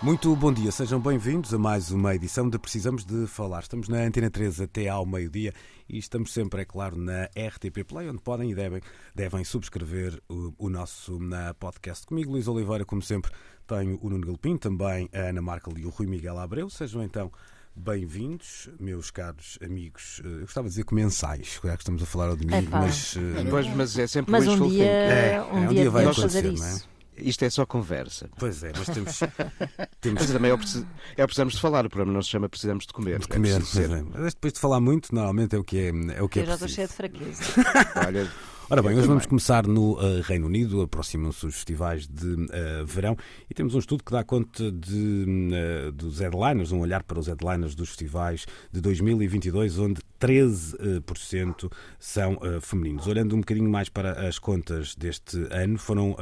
[0.00, 3.60] Muito bom dia, sejam bem-vindos a mais uma edição de Precisamos de Falar.
[3.60, 5.52] Estamos na Antena 3 até ao meio-dia
[5.88, 8.80] e estamos sempre, é claro, na RTP Play, onde podem e devem,
[9.12, 12.06] devem subscrever o, o nosso na podcast.
[12.06, 13.32] Comigo, Luís Oliveira, como sempre,
[13.66, 16.70] tenho o Nuno Galpim, também a Ana Markel e o Rui Miguel Abreu.
[16.70, 17.32] Sejam então
[17.74, 20.20] Bem-vindos, meus caros amigos.
[20.24, 22.80] Eu gostava de dizer comensais, já que estamos a falar ao domingo, Epá.
[22.80, 23.16] mas.
[23.16, 25.90] eh, Pois, mas é sempre Mas um wishful dia, É, um é, um dia, dia
[25.90, 26.97] vai acontecer, não é?
[27.20, 28.28] Isto é só conversa.
[28.38, 29.20] Pois é, mas temos,
[30.00, 32.28] temos Mas também é o, preci- é o precisamos de falar, o programa não se
[32.30, 33.18] chama Precisamos de comer.
[33.18, 33.56] de É comer.
[33.56, 33.90] preciso ser.
[33.90, 34.02] é.
[34.02, 36.46] Mas depois de falar muito, normalmente é o que é, é, o que é Eu
[36.46, 37.42] já estou cheia de fraqueza.
[38.06, 38.30] Olha,
[38.70, 42.82] Ora bem, Eu hoje vamos começar no eh, Reino Unido, aproximam-se os festivais de eh,
[42.84, 43.16] verão
[43.48, 47.28] e temos um estudo que dá conta de, eh, dos headliners, um olhar para os
[47.28, 53.06] headliners dos festivais de 2022, onde 13% são eh, femininos.
[53.06, 56.14] Olhando um bocadinho mais para as contas deste ano, foram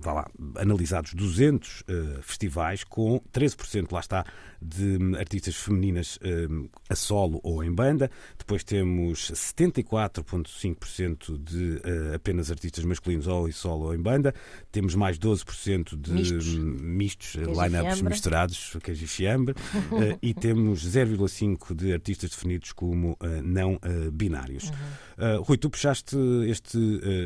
[0.00, 4.24] vá lá, analisados 200 eh, festivais com 13%, lá está,
[4.60, 8.10] de hum, artistas femininas hum, a solo ou em banda.
[8.38, 14.34] Depois temos 74,5% de eh, apenas artistas masculinos ou em solo ou em banda.
[14.72, 16.54] Temos mais 12% de Mistos.
[16.54, 19.54] hum, mistos, eh, line-ups misturados, queijo e fiambre.
[19.94, 24.70] Eh, e temos 0,5% de artistas definidos como eh, não eh, binários.
[25.16, 26.16] Uh, Rui, tu puxaste
[26.48, 26.78] este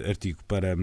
[0.07, 0.77] artigo para,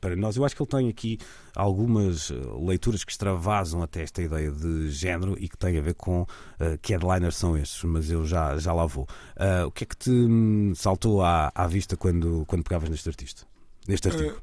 [0.00, 0.36] para nós.
[0.36, 1.18] Eu acho que ele tem aqui
[1.54, 5.94] algumas uh, leituras que extravasam até esta ideia de género e que têm a ver
[5.94, 9.04] com uh, que headliners são estes, mas eu já, já lá vou.
[9.36, 13.08] Uh, o que é que te hum, saltou à, à vista quando, quando pegavas neste
[13.08, 13.46] artista?
[13.86, 14.40] Neste artigo?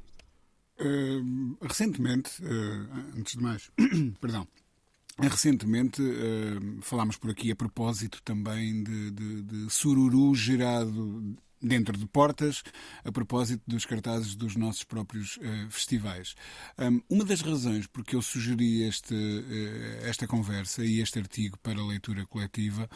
[0.80, 2.32] Uh, recentemente,
[3.18, 3.72] antes de mais,
[4.20, 4.48] perdão,
[5.20, 6.02] recentemente
[6.82, 12.64] falámos por aqui a propósito também de, de, de sururu gerado dentro de portas,
[13.04, 16.36] a propósito dos cartazes dos nossos próprios uh, festivais.
[16.78, 21.86] Um, uma das razões porque eu sugeri este, uh, esta conversa e este artigo para
[21.86, 22.90] leitura coletiva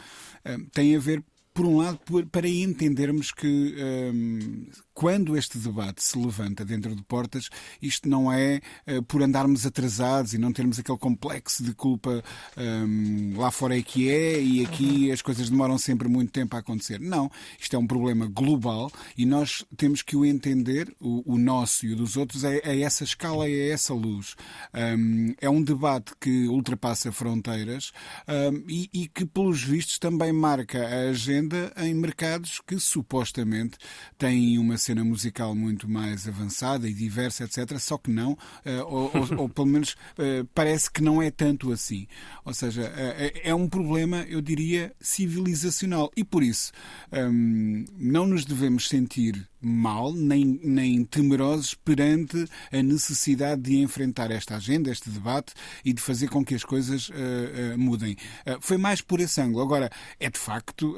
[0.44, 1.24] um, tem a ver
[1.56, 1.98] por um lado,
[2.30, 3.74] para entendermos que
[4.14, 4.66] um,
[4.96, 7.50] quando este debate se levanta dentro de portas,
[7.82, 12.24] isto não é uh, por andarmos atrasados e não termos aquele complexo de culpa
[12.56, 16.60] um, lá fora é que é e aqui as coisas demoram sempre muito tempo a
[16.60, 16.98] acontecer.
[16.98, 17.30] Não,
[17.60, 21.92] isto é um problema global e nós temos que o entender, o, o nosso e
[21.92, 24.34] o dos outros, a, a essa escala e a essa luz.
[24.72, 27.92] Um, é um debate que ultrapassa fronteiras
[28.26, 33.76] um, e, e que, pelos vistos, também marca a agenda em mercados que supostamente
[34.16, 37.78] têm uma cena musical muito mais avançada e diversa, etc.
[37.78, 38.38] Só que não, uh,
[38.86, 42.06] ou, ou, ou, pelo menos uh, parece que não é tanto assim.
[42.44, 46.10] Ou seja, uh, é um problema, eu diria, civilizacional.
[46.16, 46.72] E por isso
[47.12, 54.56] um, não nos devemos sentir mal nem, nem temerosos perante a necessidade de enfrentar esta
[54.56, 58.16] agenda, este debate e de fazer com que as coisas uh, uh, mudem.
[58.46, 59.62] Uh, foi mais por esse ângulo.
[59.62, 59.90] Agora,
[60.20, 60.96] é de facto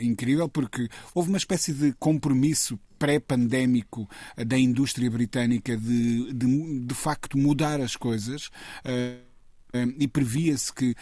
[0.00, 4.08] incrível porque houve uma espécie de compromisso pré-pandémico
[4.46, 8.50] da indústria britânica de, de, de facto mudar as coisas.
[9.98, 10.94] E previa-se que,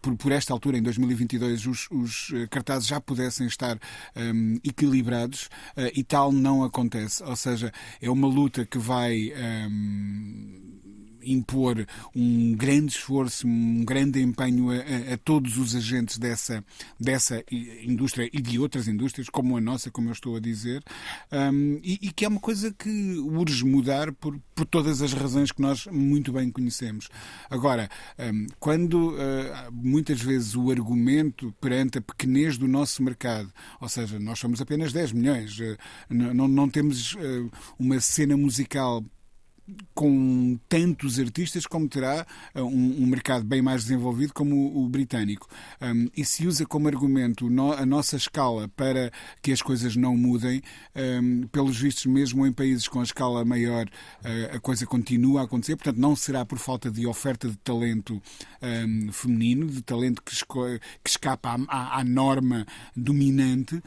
[0.00, 3.78] por, por, esta altura, em 2022, os, os cartazes já pudessem estar
[4.16, 5.44] um, equilibrados
[5.76, 7.22] uh, e tal não acontece.
[7.22, 9.32] Ou seja, é uma luta que vai.
[9.68, 10.78] Um,
[11.32, 16.64] impor um grande esforço, um grande empenho a, a, todos os agentes dessa,
[16.98, 17.42] dessa
[17.82, 20.82] indústria e de outras indústrias, como a nossa, como eu estou a dizer,
[21.32, 25.52] um, e, e, que é uma coisa que urge mudar por, por todas as razões
[25.52, 27.08] que nós muito bem conhecemos.
[27.50, 27.88] Agora,
[28.18, 29.16] um, quando uh,
[29.72, 34.92] muitas vezes o argumento perante a pequenez do nosso mercado, ou seja, nós somos apenas
[34.92, 35.76] 10 milhões, uh,
[36.08, 39.04] não, não temos uh, uma cena musical
[39.94, 44.88] com tantos artistas como terá uh, um, um, mercado bem mais desenvolvido como o, o
[44.88, 45.48] britânico.
[45.80, 49.10] Um, e se usa como argumento no, a nossa escala para
[49.42, 50.62] que as coisas não mudem,
[50.94, 55.44] um, pelos vistos, mesmo em países com a escala maior, uh, a coisa continua a
[55.44, 55.76] acontecer.
[55.76, 58.20] Portanto, não será por falta de oferta de talento
[59.12, 62.66] feminino, de talento que, que escapa à, à, à, norma
[62.96, 63.80] dominante,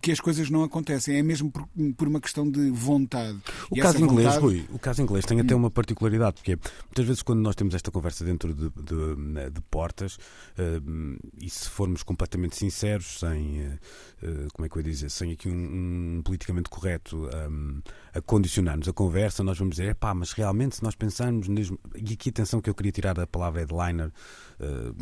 [0.00, 1.16] que as coisas não acontecem.
[1.16, 3.38] É mesmo por, por uma questão de vontade.
[3.70, 4.44] O e caso inglês, vontade...
[4.44, 7.74] Rui, o caso caso inglês tem até uma particularidade, porque muitas vezes quando nós temos
[7.74, 14.48] esta conversa dentro de, de, de portas, uh, e se formos completamente sinceros, sem, uh,
[14.52, 17.80] como é que eu ia dizer, sem aqui um, um politicamente correto um,
[18.14, 21.78] a condicionar-nos a conversa, nós vamos dizer, pá, mas realmente se nós pensarmos, mesmo...
[21.94, 24.10] e aqui atenção que eu queria tirar a palavra headliner,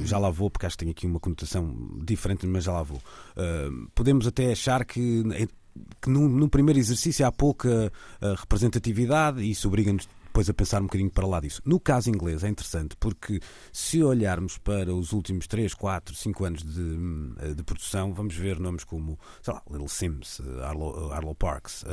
[0.04, 3.00] já lá vou, porque acho que tem aqui uma conotação diferente, mas já lá vou.
[3.94, 5.24] podemos até achar que
[6.00, 7.92] que no, no, primeiro exercício há pouca
[8.22, 11.62] uh, representatividade e isso obriga-nos depois a pensar um bocadinho para lá disso.
[11.64, 13.40] No caso inglês é interessante porque
[13.72, 16.98] se olharmos para os últimos 3, 4, 5 anos de,
[17.40, 21.86] eh, de produção, vamos ver nomes como sei lá, Little Sims, eh, Arlo, Arlo Parks,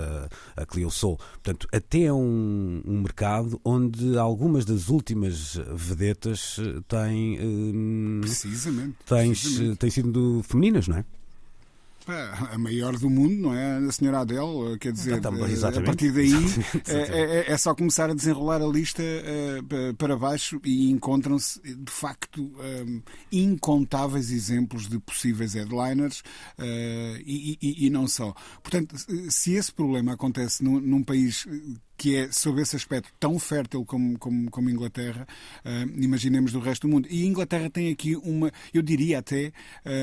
[0.57, 1.17] a Clio Soul.
[1.41, 6.57] Portanto, até é um, um, mercado onde algumas das últimas vedetas
[6.89, 9.77] têm, precisamente, têm, precisamente.
[9.77, 11.05] têm sido femininas, não é?
[12.51, 13.77] A maior do mundo, não é?
[13.77, 16.33] A senhora Adele, quer dizer, então, a partir daí
[16.87, 21.91] é, é, é, só começar a desenrolar a lista uh, para baixo e encontram-se, de
[21.91, 23.01] facto, um,
[23.31, 26.19] incontáveis exemplos de possíveis headliners
[26.59, 28.33] uh, e, e, e, não só.
[28.61, 28.95] Portanto,
[29.29, 31.47] se esse problema acontece num, num país
[31.97, 35.27] que é, sob esse aspecto, tão fértil como, como, como Inglaterra,
[35.65, 37.07] uh, imaginemos do resto do mundo.
[37.09, 39.51] E Inglaterra tem aqui uma, eu diria até,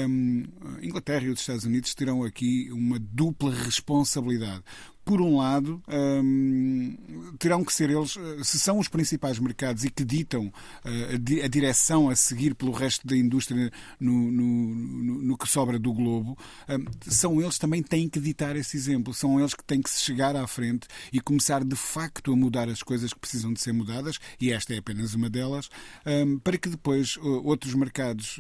[0.09, 0.45] um,
[0.83, 4.63] Inglaterra e os Estados Unidos terão aqui uma dupla responsabilidade
[5.11, 6.97] por um lado, hum,
[7.37, 11.49] terão que ser eles, eh, se são os principais mercados e que ditam uh, a
[11.49, 16.39] direção a seguir pelo resto da indústria no, no, no, no que sobra do globo,
[16.69, 19.13] hum, são eles também têm que ditar esse exemplo.
[19.13, 22.81] São eles que têm que chegar à frente e começar de facto a mudar as
[22.81, 25.69] coisas que precisam de ser mudadas, e esta é apenas uma delas,
[26.07, 28.39] um, para que depois uh, outros mercados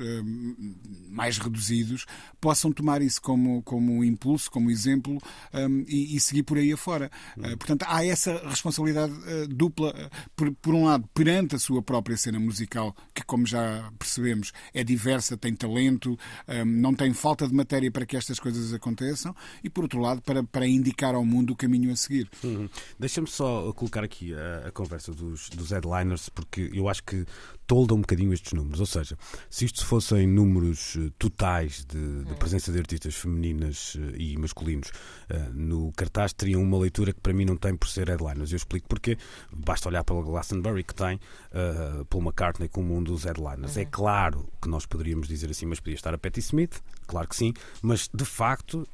[1.08, 2.06] mais reduzidos
[2.40, 5.18] possam tomar isso como, como um impulso, como exemplo
[5.52, 7.10] hum, e, e seguir por aí afora.
[7.36, 11.82] Uh, portanto, há essa responsabilidade uh, dupla, uh, por, por, um lado, perante a sua
[11.82, 16.18] própria cena musical, que, como já percebemos, é diversa, tem talento,
[16.66, 20.42] não tem falta de matéria para que estas coisas aconteçam, e, por outro lado, para,
[20.42, 22.28] para indicar ao mundo o caminho a seguir.
[22.42, 22.68] Uhum.
[22.98, 27.24] Deixa-me só colocar aqui a, a conversa dos, dos headliners, porque eu acho que
[27.70, 28.80] tolda um bocadinho estes números.
[28.80, 29.16] Ou seja,
[29.48, 34.90] se isto fossem números eh, totais de, de presença de artistas femininas eh, e masculinos
[35.28, 38.50] eh, no cartaz, teriam uma leitura que para mim não tem por ser headliners.
[38.50, 39.16] Eu explico porquê.
[39.52, 43.76] Basta olhar para o Glastonbury, que tem uh, Paul McCartney como um dos headliners.
[43.76, 47.36] É claro que nós poderíamos dizer assim, mas podia estar a Patti Smith, claro que
[47.36, 48.84] sim, mas de facto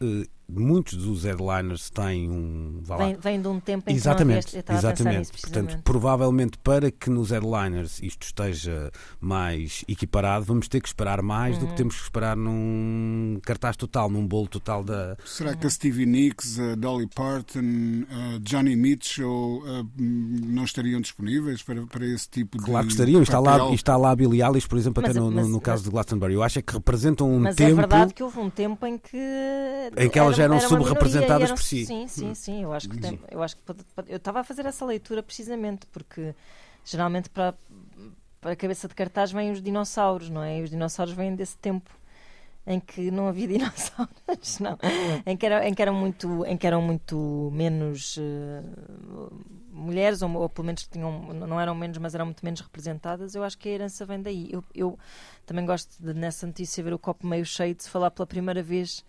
[0.49, 2.81] muitos dos headliners têm um.
[2.99, 5.33] Vem, vem, de um tempo em exatamente, que não Exatamente.
[5.41, 8.91] Portanto, provavelmente para que nos headliners isto esteja
[9.21, 11.61] mais equiparado, vamos ter que esperar mais uhum.
[11.61, 11.77] do que uhum.
[11.77, 15.17] temos que esperar num cartaz total, num bolo total da.
[15.25, 19.63] Será que a Stevie Nicks, a Dolly Parton, a Johnny Mitchell
[19.99, 22.65] não estariam disponíveis para, para esse tipo de.
[22.65, 23.23] Claro que estariam.
[23.23, 25.83] Está lá, está lá a Billie Eilish, por exemplo, mas, até no, mas, no, caso
[25.83, 26.35] mas, de Glastonbury.
[26.35, 27.77] Eu acho é que representam um mas tempo.
[27.77, 29.17] Mas é verdade que houve um tempo em que.
[29.97, 31.87] Em que elas já eram subrepresentadas por si.
[31.87, 32.63] Sim, sim, sim.
[32.63, 33.63] Eu acho que, tem, eu, acho que
[34.09, 36.35] eu estava a fazer essa leitura precisamente porque
[36.85, 37.55] geralmente para,
[38.41, 40.61] para a cabeça de cartaz vêm os dinossauros, não é?
[40.61, 41.91] E os dinossauros vêm desse tempo
[42.67, 44.77] em que não havia dinossauros, não,
[45.25, 49.33] em que, era, em que eram muito, em que eram muito menos uh,
[49.71, 53.35] mulheres ou, ou, pelo menos tinham, não eram menos, mas eram muito menos representadas.
[53.35, 54.49] Eu acho que a herança vem daí.
[54.51, 54.99] Eu, eu
[55.45, 58.63] também gosto de nessa notícia ver o copo meio cheio de se falar pela primeira
[58.63, 59.05] vez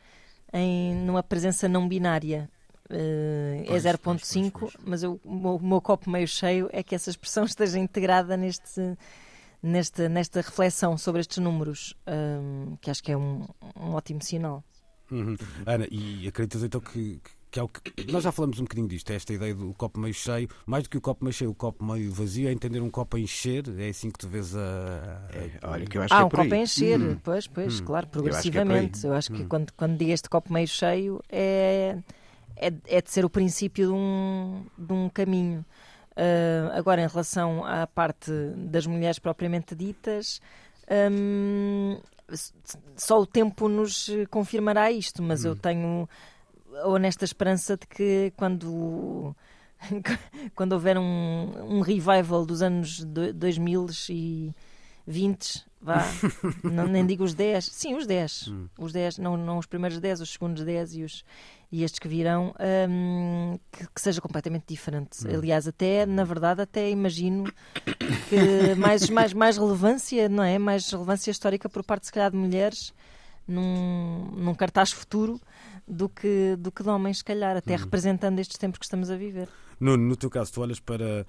[0.54, 2.50] em numa presença não binária.
[2.90, 7.10] Uh, é 0.5, mas eu, o, meu, o meu copo meio cheio é que essa
[7.10, 8.98] expressão esteja integrada neste,
[9.68, 13.46] neste, nesta reflexão sobre estes números, um, que acho que é um,
[13.80, 14.64] um ótimo sinal.
[15.12, 15.38] Uhum.
[15.66, 18.88] Ana, e acreditas então que, que que é o que nós já falamos um bocadinho
[18.88, 21.50] disto, é esta ideia do copo meio cheio, mais do que o copo meio cheio,
[21.50, 24.56] o copo meio vazio, é entender um copo a encher, é assim que tu vês
[24.56, 24.60] a.
[24.60, 25.36] a...
[25.36, 26.60] É, olha, que eu acho ah, que é um copo aí.
[26.60, 27.18] a encher, hum.
[27.24, 27.86] pois, pois, hum.
[27.86, 28.74] claro, progressivamente.
[28.74, 29.48] Eu acho que, é eu acho que hum.
[29.48, 31.98] quando, quando digo este copo meio cheio é,
[32.56, 35.66] é, é de ser o princípio de um, de um caminho.
[36.18, 40.42] Uh, agora, em relação à parte das mulheres propriamente ditas.
[40.90, 42.00] Um,
[42.96, 45.58] só o tempo nos confirmará isto, mas eu hum.
[45.58, 46.10] tenho
[46.82, 49.36] a honesta esperança de que quando
[50.56, 54.54] quando houver um, um revival dos anos 2000 e
[55.08, 56.04] 20, vá,
[56.64, 58.68] não, nem digo os 10, sim, os 10, hum.
[58.78, 61.24] os 10, não, não os primeiros 10, os segundos 10 e, os,
[61.72, 62.54] e estes que virão,
[62.90, 65.26] um, que, que, seja completamente diferente.
[65.26, 65.36] Hum.
[65.36, 67.46] Aliás, até, na verdade, até imagino
[68.30, 70.60] que mais, mais, mais relevância, não é?
[70.60, 72.94] Mais relevância histórica por parte, se calhar, de mulheres
[73.48, 75.40] num, num cartaz futuro
[75.88, 77.80] do que, do que de homens, se calhar, até Hum.
[77.80, 79.48] representando estes tempos que estamos a viver.
[79.80, 81.24] Nuno, no teu caso, tu olhas para.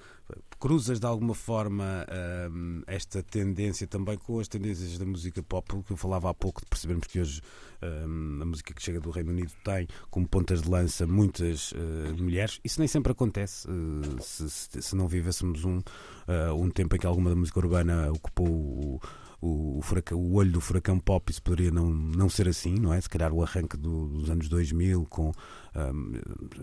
[0.58, 2.06] cruzas de alguma forma
[2.50, 6.60] hum, esta tendência também com as tendências da música pop, que eu falava há pouco,
[6.62, 7.42] de percebermos que hoje
[7.82, 12.12] hum, a música que chega do Reino Unido tem como pontas de lança muitas eh,
[12.20, 12.58] mulheres.
[12.64, 13.68] Isso nem sempre acontece.
[13.68, 15.78] eh, se, se- se não vivêssemos um,
[16.26, 19.00] eh, um tempo em que alguma da música urbana ocupou o.
[19.40, 22.92] O, o furacão- o olho do furacão pop, isso poderia não, não ser assim, não
[22.92, 23.00] é?
[23.00, 25.32] Se calhar o arranque do- dos anos 2000, com,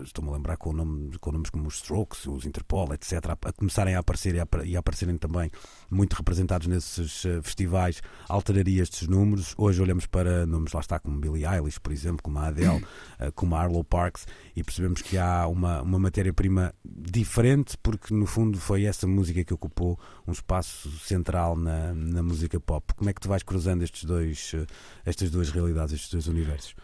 [0.02, 3.52] estou-me a lembrar com, nome, com nomes como os Strokes, os Interpol, etc., a, a
[3.52, 5.50] começarem a aparecer e a, e a aparecerem também
[5.90, 9.54] muito representados nesses eh, festivais, alteraria estes números.
[9.56, 12.84] Hoje olhamos para nomes, lá está, como Billie Eilish, por exemplo, como a Adele,
[13.18, 18.26] eh, como a Arlo Parks, e percebemos que há uma, uma matéria-prima diferente, porque no
[18.26, 22.94] fundo foi essa música que ocupou um espaço central na, na música pop.
[22.94, 24.66] Como é que tu vais cruzando estes dois, eh,
[25.04, 26.74] estas duas realidades, estes dois universos?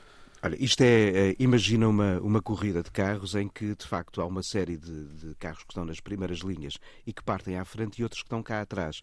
[0.45, 4.27] Olha, isto é, eh, imagina uma, uma corrida de carros em que, de facto, há
[4.27, 8.01] uma série de, de carros que estão nas primeiras linhas e que partem à frente
[8.01, 9.01] e outros que estão cá atrás.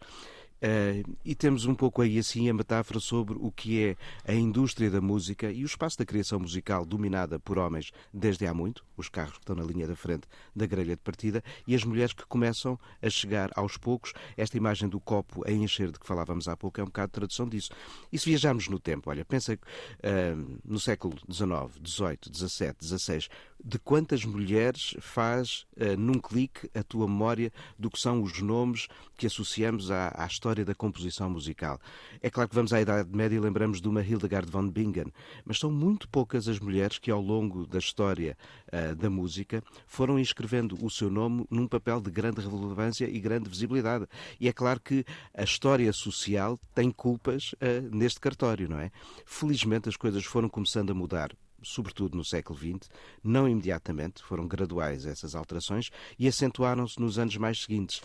[0.61, 3.95] Eh, e temos um pouco aí assim a metáfora sobre o que é
[4.29, 8.53] a indústria da música e o espaço da criação musical dominada por homens desde há
[8.53, 11.83] muito, os carros que estão na linha da frente da grelha de partida, e as
[11.83, 14.13] mulheres que começam a chegar aos poucos.
[14.37, 17.13] Esta imagem do copo a encher de que falávamos há pouco é um bocado de
[17.13, 17.71] tradução disso.
[18.11, 19.57] E se viajarmos no tempo, olha, pensa
[20.01, 23.27] eh, no século XIX, XVIII, XVII, XVI,
[23.63, 28.87] de quantas mulheres faz eh, num clique a tua memória do que são os nomes
[29.17, 31.79] que associamos à, à história da composição musical.
[32.21, 35.11] É claro que vamos à Idade Média e lembramos de uma Hildegard von Bingen,
[35.43, 38.37] mas são muito poucas as mulheres que ao longo da história
[38.71, 43.49] eh, da música foram inscrevendo o seu nome num papel de grande relevância e grande
[43.49, 44.05] visibilidade.
[44.39, 48.91] E é claro que a história social tem culpas eh, neste cartório, não é?
[49.25, 51.31] Felizmente as coisas foram começando a mudar
[51.63, 52.89] sobretudo no século XX,
[53.23, 58.01] não imediatamente, foram graduais essas alterações e acentuaram-se nos anos mais seguintes,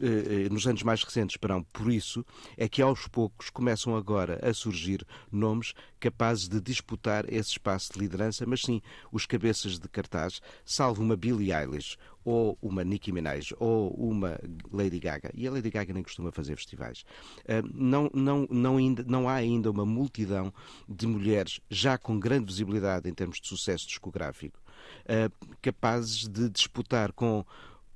[0.00, 1.62] eh, eh, nos anos mais recentes, perdão.
[1.72, 2.24] Por isso
[2.56, 7.98] é que aos poucos começam agora a surgir nomes capazes de disputar esse espaço de
[7.98, 13.52] liderança, mas sim, os cabeças de cartaz, salvo uma Billie Eilish ou uma Nicki Minaj
[13.58, 14.38] ou uma
[14.72, 17.04] Lady Gaga, e a Lady Gaga nem costuma fazer festivais,
[17.46, 20.52] eh, não, não, não, ainda, não há ainda uma multidão
[20.88, 24.58] de mulheres já com grande visibilidade em termos de sucesso discográfico,
[25.06, 25.30] eh,
[25.62, 27.44] capazes de disputar com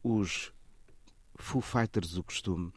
[0.02, 0.52] os
[1.37, 2.73] Foo Fighters do costume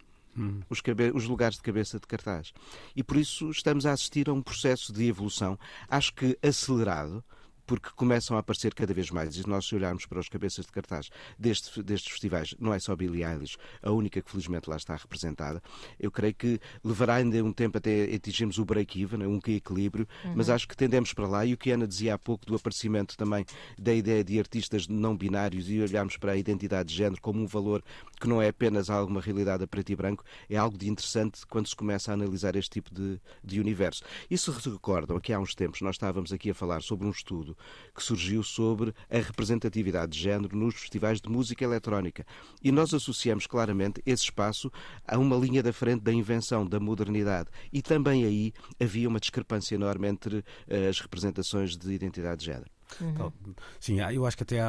[0.70, 2.52] os, cabe- os lugares de cabeça de cartaz.
[2.94, 7.24] E por isso estamos a assistir a um processo de evolução, acho que acelerado,
[7.66, 9.36] porque começam a aparecer cada vez mais.
[9.36, 12.96] E se nós olharmos para os cabeças de cartaz deste, destes festivais, não é só
[12.96, 15.62] Billie Eilish, a única que felizmente lá está representada.
[16.00, 20.68] Eu creio que levará ainda um tempo até atingirmos o break-even, um equilíbrio, mas acho
[20.68, 21.46] que tendemos para lá.
[21.46, 23.46] E o que a Ana dizia há pouco do aparecimento também
[23.78, 27.48] da ideia de artistas não binários e olharmos para a identidade de género como um
[27.48, 27.84] valor
[28.20, 31.68] que não é apenas alguma realidade a preto e branco, é algo de interessante quando
[31.68, 34.04] se começa a analisar este tipo de, de universo.
[34.30, 37.55] E se recordam, aqui há uns tempos nós estávamos aqui a falar sobre um estudo
[37.94, 42.26] que surgiu sobre a representatividade de género nos festivais de música eletrónica.
[42.64, 44.72] E nós associamos claramente esse espaço
[45.08, 47.50] a uma linha da frente da invenção, da modernidade.
[47.72, 52.75] E também aí havia uma discrepância enorme entre eh, as representações de identidade de género.
[53.18, 53.34] Tal-
[53.80, 54.68] Sim, há- eu acho que até há,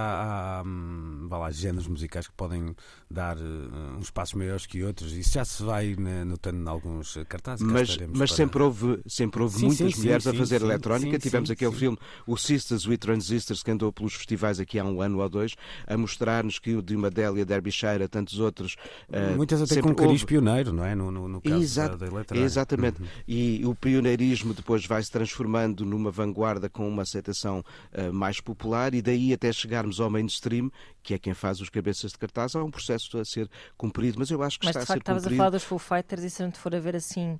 [0.61, 2.75] há, hum, vá lá, géneros musicais que podem
[3.11, 5.13] dar uh, uns passos maiores que outros.
[5.13, 7.65] Isso já se vai né, notando em alguns uh, cartazes.
[7.65, 10.65] Mas, mas para- sempre houve, sempre houve Sim, muitas sim, mulheres sim, a fazer sim,
[10.67, 11.13] eletrónica.
[11.13, 11.79] sim, Tivemos sim, aquele sim.
[11.79, 15.55] filme, o Sisters with Transistors, que andou pelos festivais aqui há um ano ou dois,
[15.87, 18.77] a mostrar-nos que o de uma Délia Derbyshire a tantos outros.
[19.13, 20.95] eh, Muitas até com cariz houve- pioneiro, não é?
[20.95, 22.45] No, no, no caso Exato, da, da eletrónica.
[22.47, 23.01] Exatamente.
[23.03, 23.09] Uhum.
[23.29, 28.95] E o pioneirismo depois vai se transformando numa vanguarda com uma aceitação eh, mais popular
[28.95, 30.71] e daí até chegarmos ao mainstream,
[31.03, 34.31] que é quem faz os cabeças de cartaz, há um processo a ser cumprido, mas
[34.31, 35.37] eu acho que Mas está de a ser facto estavas a cumprido.
[35.39, 37.39] falar dos Foo Fighters e se a gente for a ver assim.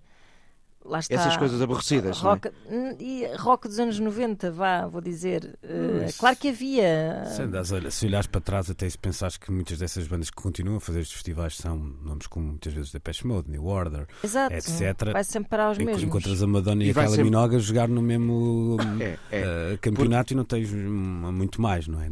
[0.89, 1.15] Lá está.
[1.15, 2.35] Essas coisas aborrecidas, não é?
[2.35, 5.59] rock, hum, e rock dos anos 90, vá, vou dizer.
[5.63, 7.25] eh, claro que havia.
[7.35, 10.37] Se, andas, olha, se olhares para trás, até se pensares que muitas dessas bandas que
[10.37, 14.55] continuam a fazer estes festivais são nomes como muitas vezes Depeche Mode, New Order, Exato.
[14.55, 15.13] etc.
[15.13, 16.03] Vai sempre parar os mesmos.
[16.03, 19.75] Encontras a Madonna e, E aquela sempre- Minoga jogar no mesmo É, é.
[19.75, 22.09] uh, campeonato e não tens muito mais, não é?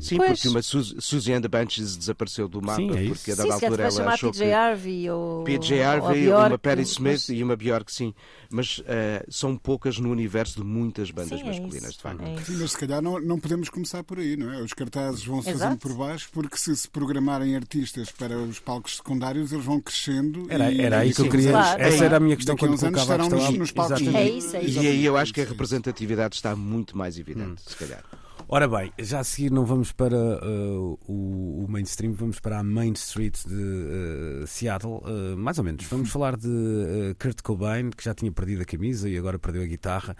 [0.00, 0.30] Sim, Pois.
[0.42, 3.54] porque uma Suzy and the Bunches desapareceu do mapa, Sim, é porque a Sim, dada
[3.54, 5.44] se calhar altura vai ela chamar achou PJ que Harvey ou.
[5.44, 8.14] PJ ou a Harvey, Bjork, uma Patti Smith mas- e uma Bjork, sim.
[8.50, 8.84] Mas uh,
[9.28, 12.22] são poucas no universo de muitas bandas Sim, masculinas, é de facto.
[12.22, 14.62] É Sim, mas se calhar não, não podemos começar por aí, não é?
[14.62, 18.96] Os cartazes vão se fazendo por baixo, porque se se programarem artistas para os palcos
[18.96, 20.46] secundários, eles vão crescendo.
[20.48, 21.50] Era, e, era aí que eu queria.
[21.50, 21.82] Claro.
[21.82, 23.38] Essa era a minha questão quando colocava a questão.
[23.38, 24.00] nos, nos palcos.
[24.00, 24.30] Exatamente.
[24.30, 24.82] É isso, é isso.
[24.82, 28.04] E aí eu acho que a é representatividade está muito mais evidente, se calhar.
[28.50, 32.62] Ora bem, já a seguir não vamos para uh, o, o mainstream, vamos para a
[32.62, 35.84] Main Street de uh, Seattle, uh, mais ou menos.
[35.90, 39.66] Vamos falar de Kurt Cobain, que já tinha perdido a camisa e agora perdeu a
[39.66, 40.16] guitarra.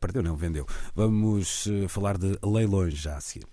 [0.00, 0.66] Perdeu, não, vendeu.
[0.94, 3.46] Vamos falar de Leilões já a seguir.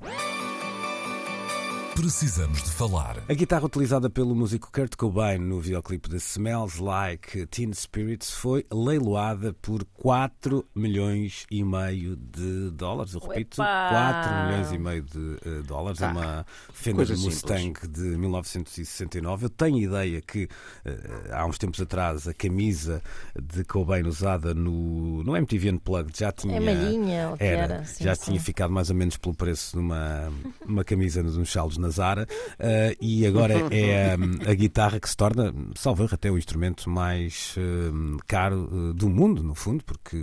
[1.96, 3.22] Precisamos de falar.
[3.28, 8.66] A guitarra utilizada pelo músico Kurt Cobain no videoclipe de Smells Like Teen Spirits foi
[8.74, 13.14] leiloada por 4 milhões e meio de dólares.
[13.14, 13.90] Eu repito, Uepa!
[13.90, 16.02] 4 milhões e meio de uh, dólares.
[16.02, 19.46] é Ah, uma Fender Mustang de 1969.
[19.46, 23.02] Eu tenho ideia que uh, há uns tempos atrás a camisa
[23.40, 26.56] de Cobain usada no, no MTV Unplugged já tinha.
[26.56, 28.26] É malhinha, o que era, era, sim, já sim.
[28.32, 30.32] tinha ficado mais ou menos pelo preço de uma,
[30.66, 32.28] uma camisa nos chalos na Zara
[32.60, 36.90] uh, e agora é um, a guitarra que se torna, salvo erro, até o instrumento
[36.90, 40.18] mais um, caro uh, do mundo, no fundo, porque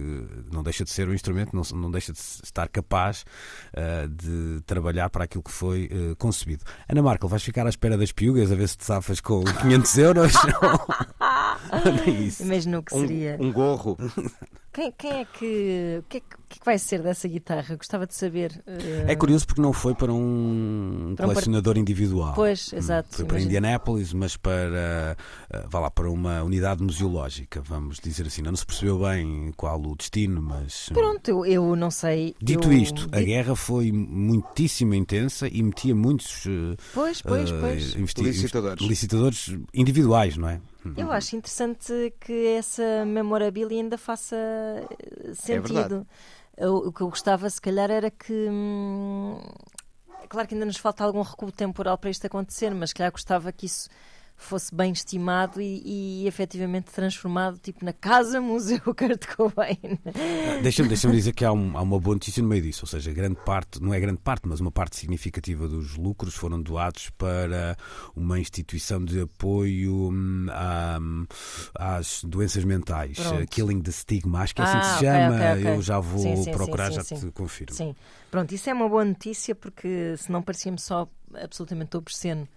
[0.52, 3.24] não deixa de ser um instrumento, não, não deixa de estar capaz
[3.74, 6.64] uh, de trabalhar para aquilo que foi uh, concebido.
[6.88, 9.98] Ana Markel, vais ficar à espera das piugas a ver se te safas com 500
[9.98, 10.32] euros?
[12.40, 13.36] Imagino que seria.
[13.40, 13.96] Um, um gorro.
[14.78, 15.96] Quem, quem é que.
[15.98, 17.74] O que, é que, é que vai ser dessa guitarra?
[17.74, 18.62] Gostava de saber.
[18.64, 22.32] uh, É curioso porque não foi para um Para um par- colecionador individual.
[22.34, 23.40] Pois, Hum, exato, Foi para.
[23.40, 25.16] Indianápolis, mas para,
[25.50, 28.40] eh, vá lá, para uma unidade museológica, vamos dizer assim.
[28.40, 30.88] Não se percebeu bem qual o destino, mas.
[30.90, 32.36] hum, Pronto, eu, eu não sei.
[32.40, 37.96] Dito eu- isto, a guerra foi muitíssimo intensa e metia muitos eh, Pois, pois, pois.
[37.96, 38.86] investi- Licitadores.
[38.86, 40.60] licitadores individuais, não é?
[40.96, 45.62] Eu acho interessante que essa memorabilia ainda faça eh, sentido.
[45.68, 46.06] verdade.
[46.58, 48.32] o, o que eu gostava, se calhar, era que.
[48.32, 49.38] hum,
[50.22, 53.12] é claro que ainda nos falta algum recuo temporal para isto acontecer, mas se calhar
[53.12, 53.88] gostava que isso
[54.40, 59.98] fosse bem estimado e, e efetivamente transformado tipo na casa museu Kurt Cobain.
[60.62, 63.12] Deixa-me deixa dizer que há, um- há uma boa notícia no meio disso, ou seja,
[63.12, 67.76] grande parte, não é grande parte, mas uma parte significativa dos lucros foram doados para
[68.14, 70.98] uma instituição de apoio hum, à-
[71.74, 73.34] às doenças mentais, Pronto.
[73.42, 75.74] eh, Killing the Stigma, acho que é assim Ah, que se chama, ok, ok.
[75.74, 77.74] eu já vou Sim, sim, procurar, sim, já te confirmo.
[77.74, 77.94] Sim,
[78.30, 82.48] pronto, isso é uma boa notícia porque senão parecia-me só absolutamente obsceno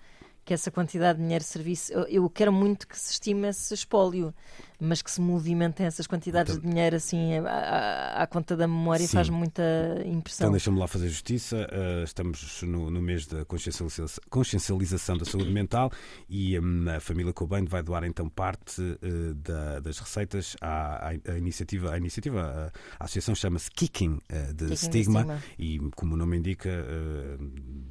[0.43, 1.93] que essa quantidade de dinheiro servisse.
[1.93, 4.33] Eu, eu quero muito que se estime esse espólio,
[4.79, 9.05] mas que se movimentem essas quantidades de dinheiro assim à, à- à conta da memória
[9.05, 9.13] Sim.
[9.17, 9.61] faz muita
[10.03, 10.45] impressão.
[10.45, 11.67] Então deixa-me lá fazer justiça.
[11.71, 15.91] Uh, estamos no, no mês da consciencializa- consciencialização da saúde mental
[16.27, 21.37] e hum, a família Cobain vai doar então parte uh, da- das receitas à, à-
[21.37, 21.91] iniciativa.
[21.93, 25.43] A iniciativa, a, associação chama-se Kicking uh, de the Stigma, Stigma.
[25.59, 26.69] e, como o nome indica,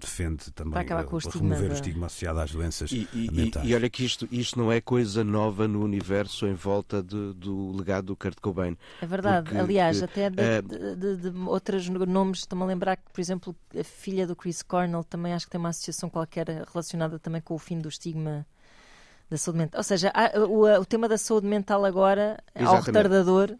[0.01, 3.69] defende também remover o estigma associado às doenças E, e- mentais.
[3.69, 7.73] e olha que isto, isto não é coisa nova no universo em volta de- do
[7.77, 8.77] legado do Kurt Cobain.
[9.01, 9.45] É verdade.
[9.51, 13.11] Porque, Aliás, eh, até de, eh, de, de- de outros nomes, estou-me a lembrar que,
[13.13, 17.19] por exemplo, a filha do Chris Cornell também acho que tem uma associação qualquer relacionada
[17.19, 18.47] também com o fim do estigma
[19.31, 19.79] da saúde mental.
[19.79, 20.13] Ou seja,
[20.81, 22.87] o, tema da saúde mental agora ao Exatamente.
[22.87, 23.57] retardador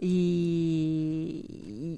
[0.00, 1.44] e,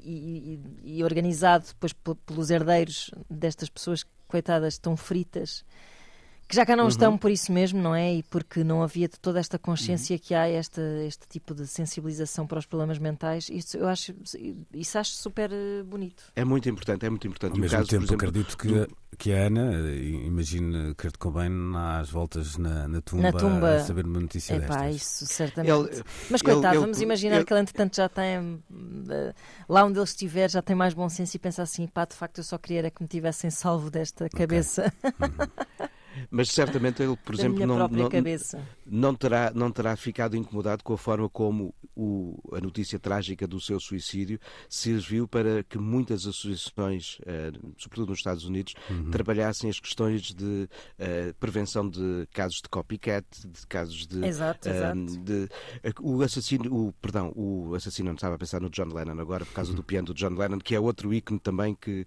[0.05, 5.65] e- e- e organizado depois pe- pelos herdeiros destas pessoas coitadas tão fritas
[6.47, 8.15] que já cá não estão por isso mesmo, não é?
[8.17, 12.59] E porque não havia toda esta consciência que há esta, este tipo de sensibilização para
[12.59, 13.49] os problemas mentais.
[13.49, 14.15] Isso eu acho,
[14.73, 16.25] isso acho super eh, bonito.
[16.37, 17.53] É muito importante, é muito importante.
[17.53, 20.95] Ao E o mesmo caso, tempo, exemplo, acredito que, do- que a Ana, eh, imagine
[20.95, 23.77] Kurt Cobain às voltas na, na, tumba, Na tumba.
[23.77, 24.97] a saber uma notícia É pá, destas.
[24.97, 25.73] isso certamente.
[25.73, 28.63] Ele- Mas coitado, ele- vamos imaginar ele- que ele entretanto já tem
[29.11, 29.35] eh,
[29.69, 32.39] lá onde ele estiver, já tem mais bom senso e pensa assim, pá, de facto
[32.39, 34.93] eu só queria era que me tivessem salvo desta cabeça,
[36.31, 37.89] Mas certamente ele, por da exemplo, não, não,
[38.87, 43.61] não terá, não terá ficado incomodado com a forma como o- a notícia trágica do
[43.61, 49.11] seu suicídio serviu para que muitas associações, eh, sobretudo nos Estados Unidos, Uhum.
[49.11, 54.25] trabalhassem as questões de eh, prevenção de casos de copycat, de casos de.
[54.25, 55.19] Exato, eh, exato.
[55.21, 55.49] de-
[56.01, 59.55] o assassino, o, perdão, o assassino, não estava a pensar no John Lennon agora, por
[59.55, 59.77] causa Uhum.
[59.77, 62.07] do piano do John Lennon, que é outro ícone também que,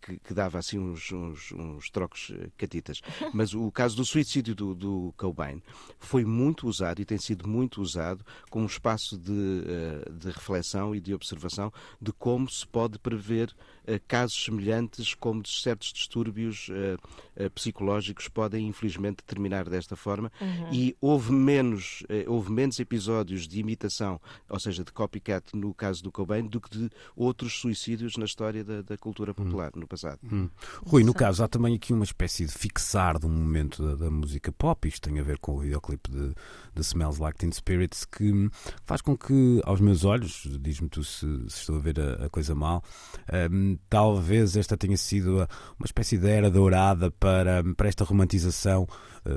[0.00, 3.00] que, que dava assim uns, uns, uns trocos catitas.
[3.32, 5.62] Mas mas o caso do suicídio do, do Cobain
[6.00, 10.94] foi muito usado e tem sido muito usado como um espaço de, eh, de reflexão
[10.96, 13.54] e de observação de como se pode prever
[13.86, 20.32] eh, casos semelhantes, como de certos distúrbios uh, psicológicos podem, infelizmente, terminar desta forma.
[20.40, 20.72] Uhum.
[20.72, 26.10] E houve menos, houve menos episódios de imitação, ou seja, de copycat no caso do
[26.10, 29.44] Cobain, do que de outros suicídios na história da, da cultura uhum.
[29.44, 29.82] popular uhum.
[29.82, 30.18] no passado.
[30.24, 30.50] Uhum.
[30.84, 34.10] Rui, no caso, há também aqui uma espécie de fixar de um momento da, da
[34.10, 36.34] música pop, isto tem a ver com o videoclipe de,
[36.74, 38.50] de Smells Like Teen Spirits, que
[38.84, 42.30] faz com que, aos meus olhos, diz-me tu se, se, estou a ver a, a
[42.30, 42.82] coisa mal,
[43.50, 45.46] um, talvez esta tenha sido
[45.78, 48.86] uma espécie de era dourada para, para esta romantização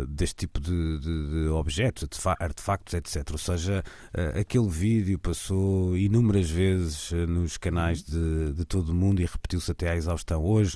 [0.08, 2.08] deste tipo de, de, de, objetos,
[2.39, 3.28] artefactos, etc.
[3.32, 3.84] Ou seja,
[4.15, 9.25] uh, aquele vídeo passou inúmeras vezes uh, nos canais de, de todo o mundo e
[9.25, 10.43] repetiu-se até à exaustão.
[10.43, 10.75] Hoje,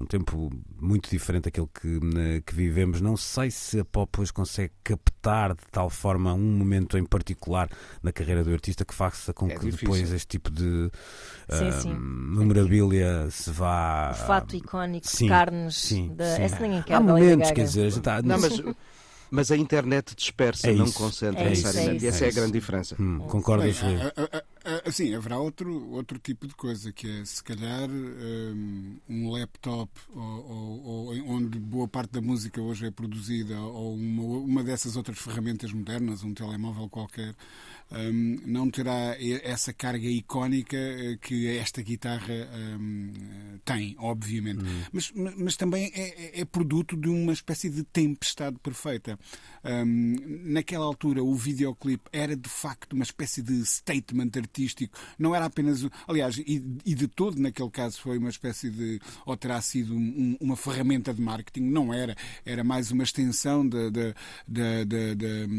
[0.00, 0.50] um tempo
[0.80, 2.00] muito diferente daquele que,
[2.44, 3.00] que vivemos.
[3.00, 7.68] Não sei se a pop hoje consegue captar de tal forma um momento em particular
[8.02, 9.78] na carreira do artista que faça com é que difícil.
[9.78, 10.90] depois este tipo de
[11.48, 11.94] sim, uh, sim.
[11.94, 14.10] memorabilia se vá.
[14.10, 15.76] O fato icónico sim, de carnes.
[15.76, 16.36] Sim, da...
[16.36, 16.42] sim.
[16.42, 16.94] Essa ninguém quer.
[16.94, 18.53] Há momentos, quer dizer, tá, não, mas
[19.30, 22.04] mas a internet dispersa, é não concentra é necessariamente.
[22.04, 22.96] É e essa é, a grande diferença.
[22.98, 23.98] Hum, concordas, Bem,
[24.86, 30.82] Assim, haverá outro, outro tipo de coisa, que é se calhar um, um laptop ou,
[30.82, 35.70] ou, onde boa parte da música hoje é produzida, ou uma, uma dessas outras ferramentas
[35.70, 37.34] modernas, um telemóvel qualquer,
[37.92, 42.34] um, não terá essa carga icónica eh, que esta guitarra
[42.80, 43.12] um,
[43.64, 44.64] tem, obviamente.
[44.64, 44.82] Hum.
[44.92, 49.18] Mas, mas também é, é, é, produto de uma espécie de tempestade perfeita.
[50.44, 54.53] Naquela altura, o videoclipe era de facto uma espécie de statement artístico.
[55.18, 55.86] Não era apenas.
[56.08, 59.00] Aliás, e, e de todo naquele caso foi uma espécie de.
[59.26, 61.64] ou terá sido um, uma ferramenta de marketing.
[61.64, 62.16] Não era.
[62.46, 64.14] Era mais uma extensão da, da,
[64.48, 64.84] da,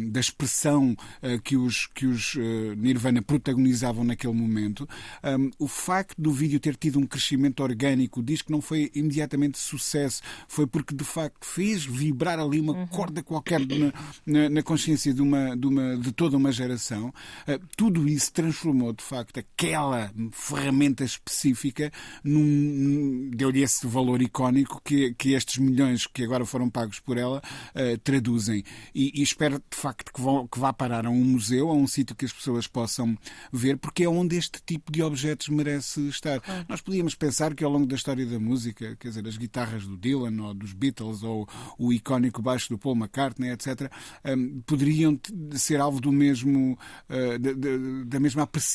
[0.10, 1.88] da, expressão uh, que os.
[1.88, 4.88] Que os os uh, Nirvana protagonizavam naquele momento.
[5.24, 9.58] Um, o facto do vídeo ter tido um crescimento orgânico diz que não foi imediatamente
[9.58, 12.88] sucesso, foi porque de facto fez vibrar ali uma uhum.
[12.88, 13.94] corda qualquer na,
[14.26, 17.10] na, na, consciência de, uma, de, uma, de toda uma geração.
[17.48, 21.92] Uh, tudo isso transformou de facto aquela ferramenta específica
[22.24, 27.42] num, deu-lhe esse valor icónico que, que estes milhões que agora foram pagos por ela
[27.76, 28.64] uh, traduzem.
[28.94, 31.88] E, e, espero de facto que, vão, que vá parar a um museu, a um
[31.88, 33.18] sítio que as pessoas possam
[33.52, 36.42] ver, porque é onde este tipo de objetos merece estar.
[36.48, 36.66] Ah.
[36.68, 39.98] Nós podíamos pensar que ao longo da história da música, quer dizer, as guitarras do
[39.98, 43.92] Dylan ou dos Beatles ou o icónico baixo do Paul McCartney, etc.,
[44.26, 45.20] um, poderiam
[45.54, 46.78] ser alvo do mesmo,
[47.10, 47.70] uh, da, da,
[48.06, 48.75] da mesma apreciação,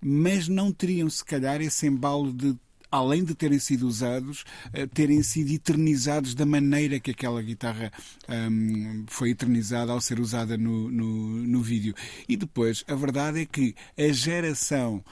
[0.00, 2.56] mas não teriam, se calhar, esse embalo de
[2.96, 7.92] além de terem sido usados, eh, terem sido eternizados da maneira que aquela guitarra
[8.28, 11.94] um, foi eternizada ao ser usada no, no, no, vídeo.
[12.28, 15.04] E depois, a verdade é que a geração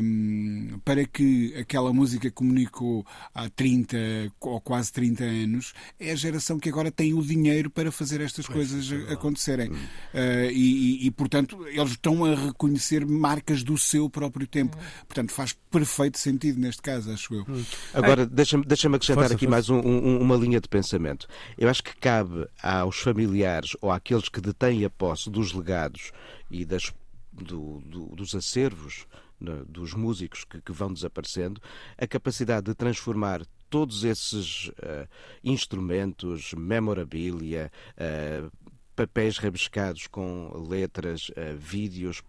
[0.00, 3.96] um, para que aquela música comunicou há 30
[4.40, 8.46] ou quase 30 anos é a geração que agora tem o dinheiro para fazer estas
[8.46, 9.70] pois, coisas é acontecerem.
[9.70, 14.76] Uh, e, e, e, portanto, eles estão a reconhecer marcas do seu próprio tempo.
[14.76, 14.84] Uhum.
[15.08, 17.44] Portanto, faz perfeito sentido neste caso acho eu.
[17.48, 17.64] Hum.
[17.92, 19.50] Agora, deixa-me deixa acrescentar força, aqui força.
[19.50, 21.26] mais um, um, uma linha de pensamento.
[21.58, 26.12] Eu acho que cabe aos familiares ou àqueles que detêm a posse dos legados
[26.50, 26.92] e das,
[27.32, 29.06] do, do, dos acervos
[29.40, 31.60] né, dos músicos que, que, vão desaparecendo,
[31.98, 35.08] a capacidade de transformar todos esses uh,
[35.42, 38.50] instrumentos, memorabilia, uh,
[38.94, 42.22] papéis rabiscados com letras, uh, vídeos,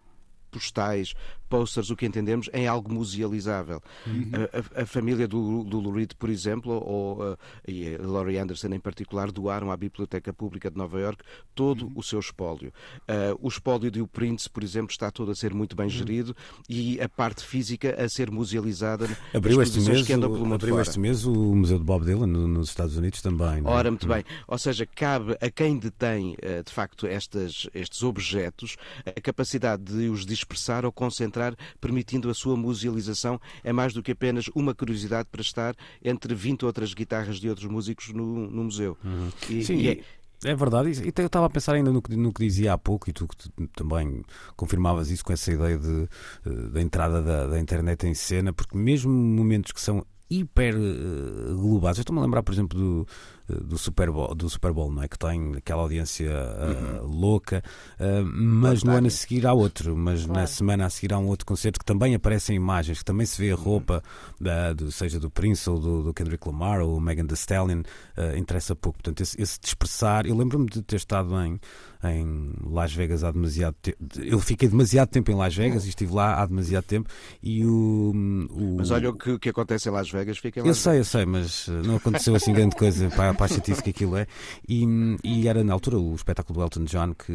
[0.52, 1.14] postais,
[1.48, 3.82] posters, o que entendemos, em algo musealizável.
[4.06, 4.32] Uhum.
[4.34, 8.68] A, a, a, família do, do Lurid, por exemplo, ou uh, e a Laurie Anderson
[8.68, 11.24] em particular, doaram à Biblioteca Pública de Nova York
[11.56, 11.94] todo uhum.
[11.96, 12.72] o seu espólio.
[13.02, 15.92] Uh, o espólio de O Prince, por exemplo, está todo a ser muito bem uhum.
[15.92, 16.36] gerido
[16.70, 20.80] e a parte física a ser musealizada abriu este mês, que andam pelo mundo Abriu
[20.80, 23.62] este mês o Museu de Bob Dylan nos Estados Unidos também.
[23.62, 23.74] Não é?
[23.74, 24.24] Ora, muito bem.
[24.48, 30.10] Ou seja, cabe a quem detém, uh, de facto, estas, estes objetos a capacidade de
[30.10, 33.40] os dispersar ou concentrar entrar, permitindo a sua musealização.
[33.64, 37.70] É mais do que apenas uma curiosidade para estar entre 20 outras guitarras de outros
[37.70, 38.98] músicos no, no museu.
[39.04, 39.30] Uhum.
[39.50, 40.00] E, Sim, e é...
[40.46, 43.10] É verdade, e eu estava a pensar ainda no que, no que dizia há pouco,
[43.10, 43.28] e tu,
[43.76, 44.24] também
[44.56, 46.08] confirmavas isso com essa ideia de,
[46.46, 51.56] eh, da entrada da, da internet em cena, porque mesmo momentos que são hiper uh,
[51.56, 51.98] globais.
[51.98, 53.08] Eu estou-me a lembrar, por exemplo, do,
[53.48, 55.08] do Super Bowl, do Super Bowl, não é?
[55.08, 57.08] Que tem aquela audiência uh, uhum.
[57.08, 57.64] louca,
[58.00, 60.42] uh, mas no ano a seguir há outro, mas claro.
[60.42, 63.42] na semana a seguir há um outro concerto que também aparecem imagens, que também se
[63.42, 63.64] vê a uhum.
[63.64, 64.04] roupa,
[64.40, 67.82] da, do, seja do Prince ou do, do, Kendrick Lamar ou Megan Thee Stallion,
[68.18, 69.00] uh, interessa pouco.
[69.00, 71.60] Portanto, esse, esse dispersar, eu lembro-me de ter estado em
[72.04, 73.98] em Las Vegas há demasiado tempo.
[74.18, 77.10] Eu fiquei demasiado tempo em Las Vegas e estive lá há demasiado tempo.
[77.42, 78.14] E o,
[78.50, 78.76] o...
[78.78, 81.06] Mas olha o que, que acontece em Las Vegas, fica em Las Eu sei, eu
[81.06, 84.28] sei, mas não aconteceu assim grande coisa para, para a chatice que aquilo é.
[84.68, 84.86] E,
[85.24, 87.34] e era na altura o espetáculo do Elton John que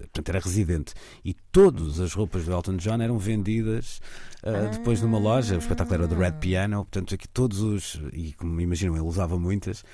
[0.00, 0.94] portanto, era residente.
[1.24, 4.00] E todas as roupas do Elton John eram vendidas
[4.44, 5.56] uh, depois numa loja.
[5.56, 8.00] O espetáculo era do Red Piano, portanto, aqui todos os.
[8.12, 9.84] E como imaginam, ele usava muitas.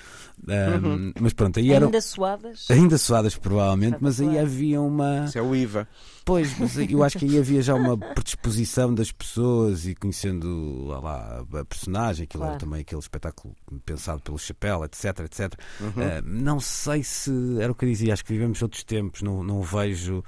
[0.46, 1.12] uhum.
[1.20, 1.86] Mas pronto, aí eram.
[1.86, 2.70] Ainda suadas?
[2.70, 5.24] Ainda suadas, provavelmente, mas aí havia uma.
[5.26, 5.88] Isso é o IVA.
[6.24, 11.44] Pois, mas eu acho que aí havia já uma predisposição das pessoas e conhecendo lá,
[11.52, 12.54] a personagem, aquilo claro.
[12.54, 15.54] era também aquele espetáculo pensado pelo Chapéu, etc, etc.
[15.80, 15.88] Uhum.
[15.88, 19.42] Uh, não sei se era o que eu dizia, acho que vivemos outros tempos, não,
[19.42, 20.22] não vejo.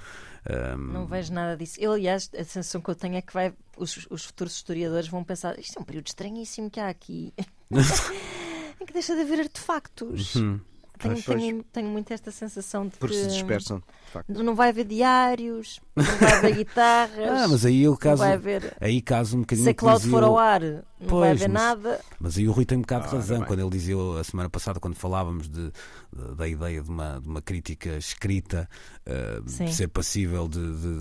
[0.49, 0.77] Um...
[0.77, 1.79] Não vejo nada disso.
[1.79, 5.23] Eu, aliás, a sensação que eu tenho é que vai, os, os futuros historiadores vão
[5.23, 10.35] pensar: isto é um período estranhíssimo que há aqui, em que deixa de haver artefactos.
[10.35, 10.59] Uhum.
[10.99, 14.43] Tenho, tenho, tenho, muito esta sensação de Porque que se dispersam, de facto.
[14.43, 17.29] Não vai haver diários, não vai haver guitarras.
[17.29, 18.23] ah, mas aí eu caso.
[18.23, 18.75] Haver...
[18.81, 19.65] Aí caso um bocadinho.
[19.65, 21.99] Se a Cloud for ao ar, não pois, vai haver mas, nada.
[22.19, 24.79] Mas aí o Rui tem um bocado de razão quando ele dizia a semana passada,
[24.79, 25.71] quando falávamos de,
[26.11, 28.67] de, da ideia de uma, de uma crítica escrita
[29.07, 30.99] uh, ser passível de, de,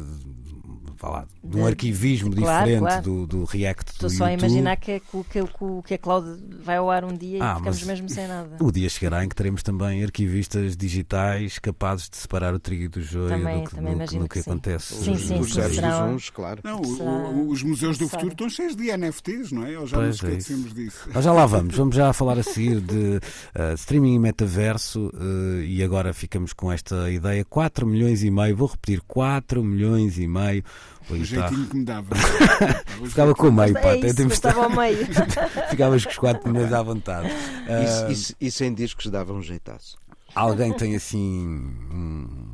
[1.03, 3.03] lá, de um arquivismo claro, diferente claro.
[3.03, 3.93] Do, do React.
[3.93, 4.45] Estou do só YouTube.
[4.45, 6.27] a imaginar que, que, que, que a Cloud
[6.63, 8.57] vai ao ar um dia ah, e ficamos mesmo sem nada.
[8.61, 13.01] O dia chegará em que teremos também arquivistas digitais capazes de separar o trigo do
[13.01, 14.82] joio também, do que, também do, do que, que acontece.
[14.83, 16.05] Sim, sim, os, sim, será...
[16.05, 16.61] uns, claro.
[16.65, 19.79] Não, o, os museus do futuro estão cheios de NFTs, não é?
[19.79, 21.09] Ou já pois nos é esquecemos é disso.
[21.15, 21.77] Nós já lá vamos.
[21.77, 26.71] Vamos já falar a seguir de uh, streaming e metaverso uh, e agora ficamos com
[26.71, 27.45] esta ideia.
[27.45, 30.65] 4 milhões e meio, vou repetir, 4 milhões e meio.
[31.11, 32.15] O jeitinho que me dava.
[33.05, 33.95] Ficava com o meio, pá.
[33.95, 34.99] É isso, estava ao meio.
[35.71, 37.29] Ficavas com os 4 milhões à vontade.
[37.29, 39.97] Uh, e, e, e sem discos dava um jeitaço.
[40.35, 41.19] Alguém tem assim.
[41.93, 42.52] Hum,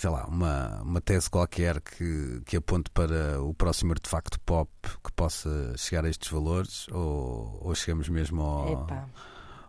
[0.00, 4.70] sei lá, uma, uma tese qualquer que, que aponte para o próximo artefacto pop
[5.04, 8.86] que possa chegar a estes valores ou, ou chegamos mesmo ao,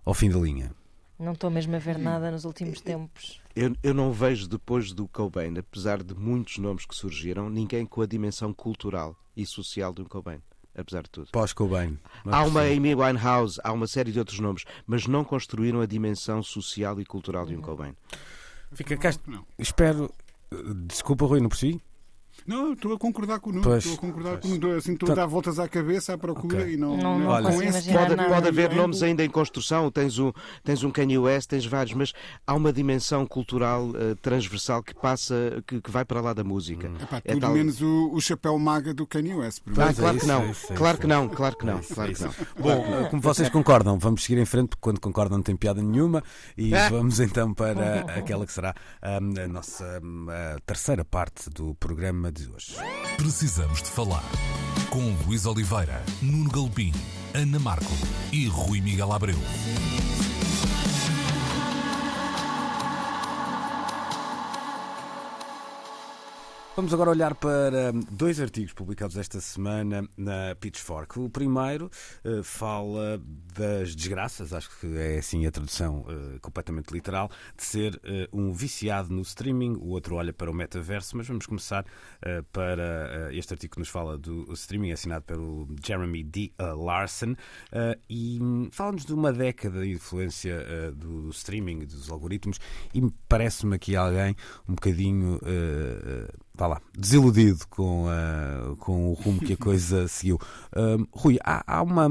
[0.06, 0.74] ao fim da linha?
[1.20, 3.42] Não estou mesmo a ver nada nos últimos tempos.
[3.54, 8.02] Eu, eu não vejo depois do Cobain, apesar de muitos nomes que surgiram, ninguém com
[8.02, 10.42] a dimensão cultural e social de um Cobain
[10.74, 11.28] apesar de tudo.
[11.34, 12.00] Pós-Cobain.
[12.24, 16.42] Há uma Amy Winehouse, há uma série de outros nomes, mas não construíram a dimensão
[16.42, 17.94] social e cultural de um Cobain.
[18.74, 19.10] Fica cá.
[19.58, 20.14] Espero.
[20.88, 21.82] Desculpa, Rui, não percebi?
[22.46, 23.78] Não, estou a concordar com o Nuno.
[23.78, 24.42] Estou a concordar pois.
[24.42, 24.78] com o Nuno.
[24.78, 26.74] Assim, estou a dar voltas à cabeça à procura okay.
[26.74, 26.98] e não.
[26.98, 29.92] não, não Olha, com esse pode, pode haver nomes ainda em construção.
[29.92, 30.32] Tens um,
[30.64, 32.14] tens um Kanye West, tens vários, mas
[32.46, 36.88] há uma dimensão cultural uh, transversal que passa, que, que, vai para lá da música.
[36.88, 36.96] Hum.
[37.02, 37.54] Epá, é tudo tal...
[37.54, 39.62] menos o, o, chapéu maga do Kanye West.
[39.78, 40.54] Ah, claro, que não.
[40.76, 42.32] claro que não, claro que não, claro que não.
[42.60, 46.24] Bom, como vocês concordam, vamos seguir em frente, porque quando concordam não tem piada nenhuma.
[46.58, 46.90] E ah.
[46.90, 48.74] vamos então para aquela que será
[49.04, 52.74] um, a nossa um, a terceira parte do programa de hoje.
[53.18, 54.24] Precisamos de falar
[54.90, 56.94] com Luís Oliveira, Nuno Galpim,
[57.34, 57.92] Ana Marco
[58.32, 59.38] e Rui Miguel Abreu.
[66.74, 71.20] Vamos agora olhar para dois artigos publicados esta semana na Pitchfork.
[71.20, 71.92] O primeiro
[72.24, 73.22] uh, fala
[73.54, 78.00] das desgraças, acho que é assim a tradução uh, completamente literal, de ser uh,
[78.32, 79.74] um viciado no streaming.
[79.74, 81.86] O outro olha para o metaverso, mas vamos começar
[82.54, 86.54] para este artigo que nos fala do streaming, assinado pelo Jeremy D.
[86.58, 87.36] Larson,
[88.10, 88.40] e
[88.72, 92.60] fala-nos de uma década de influência do streaming, dos algoritmos,
[92.94, 94.36] e parece-me aqui alguém
[94.70, 95.40] um bocadinho
[96.54, 100.40] vá lá, desiludido com, uh, com o rumo que a coisa seguiu.
[101.14, 102.08] Rui, há, há, uma,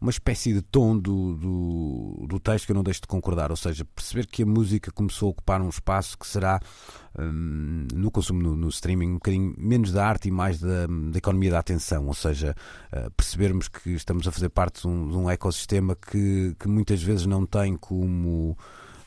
[0.00, 3.56] uma espécie de tom do, do, do, texto que eu não deixo de concordar, ou
[3.56, 6.60] seja, perceber que a música começou a ocupar um espaço que será
[7.18, 11.18] um, no consumo no, no, streaming um bocadinho menos da arte e mais da, da
[11.18, 12.54] economia da atenção, ou seja,
[12.92, 17.02] uh, percebermos que estamos a fazer parte de um, de um ecossistema que, que muitas
[17.02, 18.56] vezes não tem como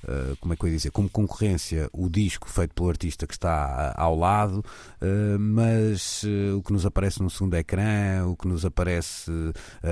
[0.07, 3.33] eh, como é que eu ia dizer, como concorrência o disco feito pelo artista que
[3.33, 6.23] está ao lado, uh, mas
[6.55, 9.31] o que nos aparece no segundo ecrã, o que nos aparece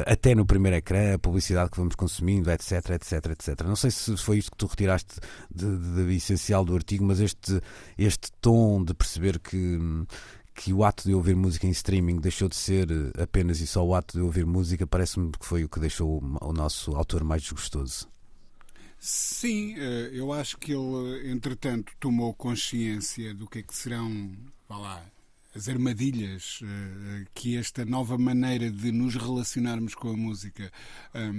[0.06, 3.62] até no primeiro ecrã, a publicidade que vamos consumindo, etc, etc, etc.
[3.66, 5.16] Não sei se foi isto que tu retiraste
[5.54, 7.62] de, de, de essencial do artigo, mas este,
[7.98, 9.80] este tom de perceber que
[10.54, 12.88] que o ato de ouvir música em streaming deixou de ser
[13.20, 16.54] apenas e só o ato de ouvir música, parece-me que foi o que deixou o
[16.54, 18.11] nosso autor mais desgostoso.
[19.04, 19.74] Sim,
[20.14, 24.32] eu acho que ele, entretanto, tomou consciência do que é que serão,
[24.70, 25.06] vá lá,
[25.56, 30.72] as armadilhas uh, que esta nova maneira de nos relacionarmos com a música
[31.14, 31.32] um,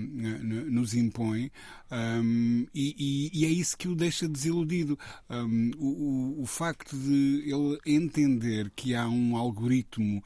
[0.70, 1.50] nos impõe
[1.90, 4.98] um, e, e, é isso que o deixa desiludido.
[5.28, 10.24] Um, o, o, facto de ele entender que há um algoritmo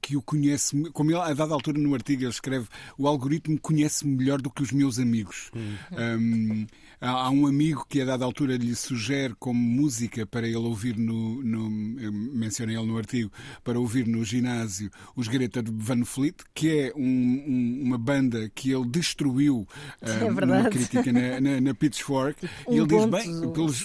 [0.00, 4.04] que o conhece, como ele, a dada altura no artigo ele escreve, o algoritmo conhece
[4.04, 5.50] melhor do que os meus amigos.
[5.54, 6.66] Hum.
[7.00, 11.42] Há um amigo que a dada altura lhe sugere como música para ele ouvir no,
[11.42, 13.30] no mencionei ele no artigo,
[13.62, 18.72] para ouvir no ginásio os Greta Van Fleet, que é um, um, uma banda que
[18.72, 19.66] ele destruiu
[20.02, 22.48] é uh, numa crítica na, na, na Pitchfork.
[22.68, 23.84] Um e ele diz bem, pelos,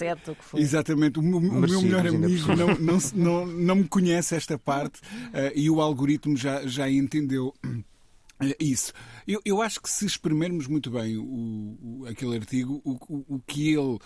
[0.56, 5.52] exatamente, o, o meu melhor amigo não, não, não, não, me conhece esta parte uh,
[5.56, 7.54] e o algoritmo já, já entendeu.
[8.60, 8.94] Isso.
[9.28, 13.40] Eu, eu, acho que se exprimirmos muito bem o, o aquele artigo, o, o, o
[13.40, 13.98] que ele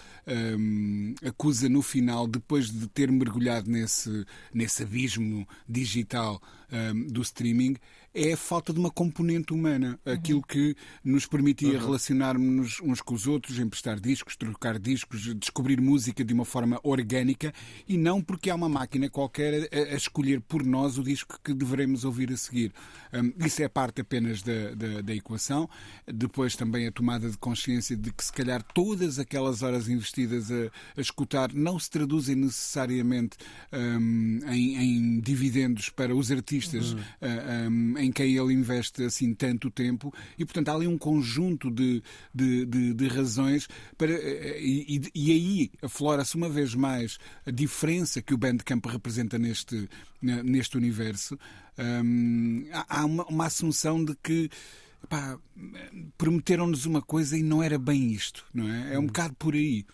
[0.58, 7.76] um, acusa no final, depois de ter mergulhado nesse, nesse abismo digital um, do streaming,
[8.14, 10.00] é a falta de uma componente humana.
[10.06, 10.14] Uhum.
[10.14, 11.86] Aquilo que nos permitia uhum.
[11.86, 17.54] relacionarmos uns com os outros, emprestar discos, trocar discos, descobrir música de uma forma orgânica
[17.88, 21.54] e não porque há uma máquina qualquer a, a escolher por nós o disco que
[21.54, 22.72] deveremos ouvir a seguir.
[23.14, 25.70] Um, isso é parte apenas da, da, da, equação.
[26.06, 30.72] Depois também a tomada de consciência de que se calhar todas aquelas horas investidas a,
[30.98, 33.38] a escutar não se traduzem necessariamente
[33.72, 37.00] um, em, em, dividendos para os artistas uhum.
[37.00, 41.70] uh, um, em quem ele investe assim tanto tempo e portanto há ali um conjunto
[41.70, 42.02] de,
[42.34, 48.22] de, de, de razões para eh, e, e aí aflora-se uma vez mais a diferença
[48.22, 49.90] que o Bandcamp representa neste,
[50.22, 51.38] neste universo
[52.04, 54.50] hum, há uma, uma assunção de que
[56.18, 58.96] prometeram-nos uma coisa e não era bem isto, não é?
[58.96, 59.08] É um hum.
[59.08, 59.86] bocado por aí.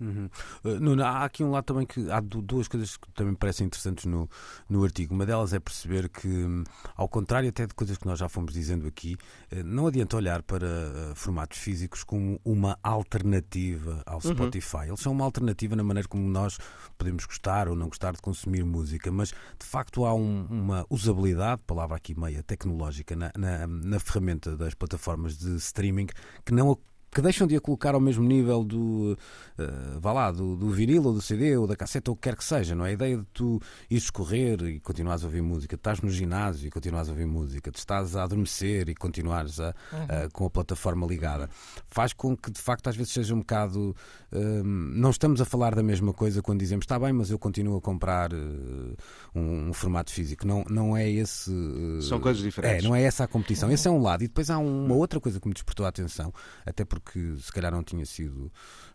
[0.00, 0.28] Uhum.
[0.64, 3.66] Uh, Nuno, há aqui um lado também que há duas coisas que também me parecem
[3.66, 4.28] interessantes no,
[4.68, 5.14] no artigo.
[5.14, 6.64] Uma delas é perceber que, hum,
[6.96, 9.16] ao contrário até de coisas que nós já fomos dizendo aqui,
[9.52, 14.32] uh, não adianta olhar para uh, formatos físicos como uma alternativa ao uhum.
[14.32, 14.88] Spotify.
[14.88, 16.58] Eles são uma alternativa na maneira como nós
[16.96, 21.62] podemos gostar ou não gostar de consumir música, mas de facto há um, uma usabilidade,
[21.66, 26.06] palavra aqui meia tecnológica, na, na, na ferramenta das plataformas de streaming
[26.44, 26.78] que não
[27.10, 29.18] que deixam de a colocar ao mesmo nível do,
[29.58, 32.28] uh, vá lá, do, do vinil ou do CD ou da casseta ou o que
[32.28, 32.90] quer que seja, não é?
[32.90, 36.70] A ideia de tu ires correr e continuares a ouvir música, estás no ginásio e
[36.70, 40.30] continuares a ouvir música, estás a adormecer e continuares a, uhum.
[40.32, 41.48] com a plataforma ligada,
[41.88, 43.94] faz com que de facto às vezes seja um bocado.
[44.32, 47.76] Uh, não estamos a falar da mesma coisa quando dizemos está bem, mas eu continuo
[47.76, 48.96] a comprar uh,
[49.34, 50.46] um, um, formato físico.
[50.46, 51.50] Não, não é esse.
[52.02, 52.84] São coisas diferentes.
[52.84, 53.70] É, não é essa a competição.
[53.70, 54.22] Esse é um lado.
[54.22, 56.32] E depois há uma outra coisa que me despertou a atenção,
[56.64, 58.52] até porque porque se calhar não tinha sido,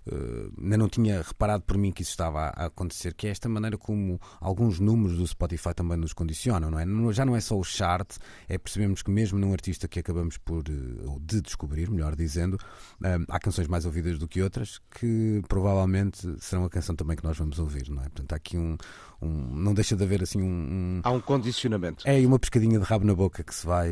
[0.08, 3.50] uh, ainda não tinha reparado por mim que isso estava a, acontecer, que é esta
[3.50, 7.14] maneira como alguns números do Spotify também nos condicionam, não é?
[7.14, 10.64] Já não é só o chart, é percebemos que mesmo num artista que acabamos por,
[10.70, 15.42] uh, ou de descobrir, melhor dizendo, uh, há canções mais ouvidas do que outras que
[15.48, 18.06] provavelmente serão a canção também que nós vamos ouvir, não é?
[18.06, 18.78] Portanto, há aqui um,
[19.22, 22.08] um não deixa de haver assim um, um, Há um condicionamento.
[22.08, 23.90] É, e uma pescadinha de rabo na boca que se vai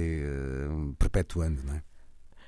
[0.98, 1.84] perpetuando, não é?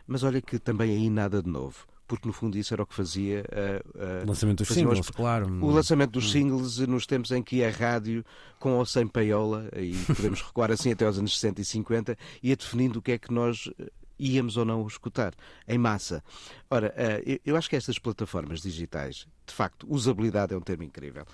[0.08, 2.94] Mas olha que também aí nada de novo porque no fundo isso era o que
[2.94, 5.10] fazia uh, uh, o lançamento dos singles, as...
[5.10, 5.48] claro.
[5.64, 6.32] O lançamento dos hum.
[6.32, 8.24] singles nos tempos em que a rádio,
[8.60, 12.56] com ou sem paiola, e podemos recuar assim até aos anos 60 e 50, ia
[12.56, 15.34] definindo o que é que nós eh, íamos ou não escutar,
[15.68, 16.24] em massa.
[16.70, 16.94] Ora,
[17.44, 21.26] eu acho que estas plataformas digitais, de facto, usabilidade é um termo incrível.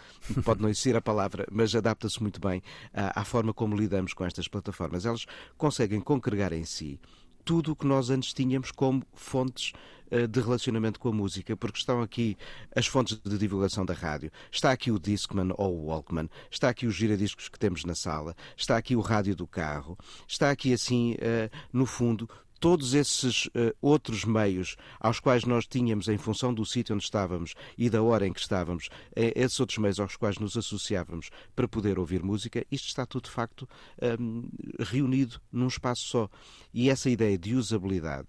[0.44, 2.62] Pode não existir a palavra, mas adapta-se muito bem
[2.94, 5.06] à forma como lidamos com estas plataformas.
[5.06, 5.26] Elas
[5.58, 7.00] conseguem congregar em si
[7.44, 9.74] tudo o que nós antes tínhamos como fontes
[10.12, 12.38] eh, de relacionamento com a música, porque estão aqui
[12.76, 16.86] as fontes de divulgação da rádio, está aqui o Discman ou o Walkman, está aqui
[16.86, 21.16] os giradiscos que temos na sala, está aqui o rádio do carro, está aqui assim,
[21.20, 22.30] eh, no fundo,
[22.62, 27.56] todos esses uh, outros meios aos quais nós tínhamos, em função do sítio onde estávamos
[27.76, 31.68] e da hora em que estávamos, uh, esses outros meios aos quais nos associávamos para
[31.68, 33.68] poder ouvir música, isto está tudo de facto
[34.20, 34.48] um,
[34.80, 36.30] reunido num espaço só.
[36.72, 38.28] E essa ideia de usabilidade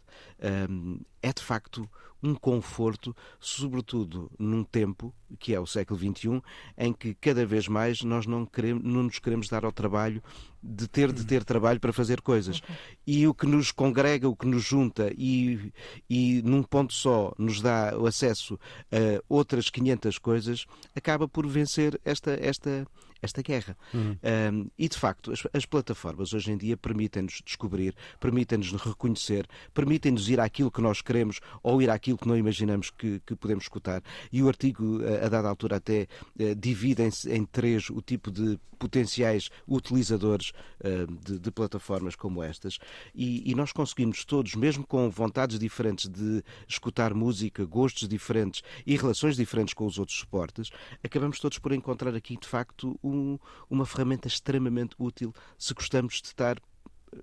[0.69, 1.89] um, é de facto
[2.23, 6.41] um conforto, sobretudo num tempo, que é o século XXI,
[6.79, 10.23] em que cada vez mais nós não, queremos, não nos queremos dar ao trabalho
[10.63, 12.63] de ter de ter trabalho para fazer coisas.
[13.05, 15.73] E o que nos congrega, o que nos junta e,
[16.09, 18.59] e num ponto só nos dá o acesso
[18.93, 22.87] a outras 500 coisas, acaba por vencer esta, esta,
[23.23, 23.77] esta guerra.
[23.95, 24.17] Uhum.
[24.23, 30.29] Um, e, de facto, as, as, plataformas hoje em dia permitem-nos descobrir, permitem-nos reconhecer, permitem-nos
[30.29, 34.03] ir àquilo que nós queremos ou ir àquilo que não imaginamos que, que podemos escutar.
[34.31, 36.09] E o artigo, a, dada altura, até
[36.39, 42.79] uh, divide-se em três o tipo de potenciais utilizadores uh, de, de, plataformas como estas.
[43.15, 48.97] E, e nós conseguimos todos, mesmo com vontades diferentes de escutar música, gostos diferentes e
[48.97, 50.71] relações diferentes com os outros suportes,
[51.05, 53.39] acabamos todos por encontrar aqui, de facto, um,
[53.71, 56.61] uma ferramenta extremamente útil se gostamos de estar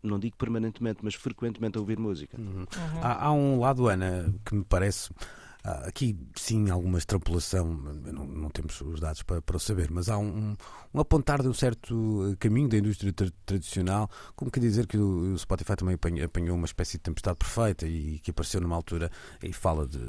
[0.04, 2.40] não digo permanentemente, mas frequentemente a ouvir música.
[2.40, 2.60] Uhum.
[2.60, 2.68] Uhum.
[3.02, 5.10] Há, há, um lado, Ana, que me parece
[5.64, 10.18] ah, aqui sim alguma extrapolação, não, não, temos os dados para, para saber, mas há
[10.18, 10.56] um,
[10.94, 15.34] um, apontar de um certo caminho da indústria tra tradicional, como quer dizer que o,
[15.34, 19.12] o Spotify também apanhou, apanhou, uma espécie de tempestade perfeita e que apareceu numa altura
[19.44, 20.00] e fala de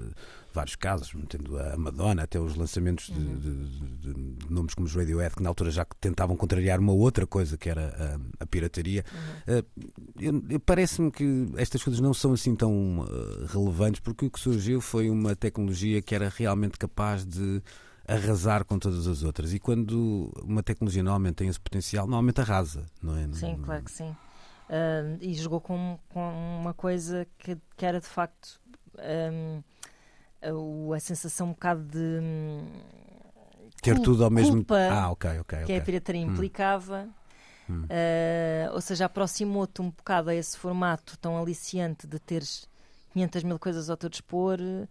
[0.53, 3.39] vários casos, metendo a Madonna, até os lançamentos de, uhum.
[3.39, 7.27] de, de, de, nomes como os Radiohead, que na altura já tentavam contrariar uma outra
[7.27, 9.05] coisa que era a, a pirataria.
[9.49, 9.59] Uhum.
[10.57, 14.81] Uh, Parece-me que estas coisas não são assim tão uh, relevantes, porque o que surgiu
[14.81, 17.63] foi uma tecnologia que era realmente capaz de
[18.07, 19.53] arrasar com todas as outras.
[19.55, 23.29] E quando uma tecnologia normalmente tem esse potencial, normalmente arrasa, não é?
[23.33, 24.11] Sim, claro que sim.
[24.71, 28.61] Uh, e jogou com, com uma coisa que, que era de facto.
[28.99, 29.63] Um,
[30.95, 32.67] a, sensação um bocado de hum,
[33.83, 34.75] ter culpa, tudo ao mesmo tempo.
[34.75, 35.59] Ah, ok, ok.
[35.59, 35.79] Que okay.
[35.79, 36.33] a pirataria hum.
[36.33, 37.09] implicava.
[37.69, 37.85] Hum.
[37.85, 42.69] Uh, ou seja, aproximou-te um bocado a esse formato tão aliciante de teres
[43.13, 44.59] 500 mil coisas ao teu dispor.
[44.61, 44.89] Uh,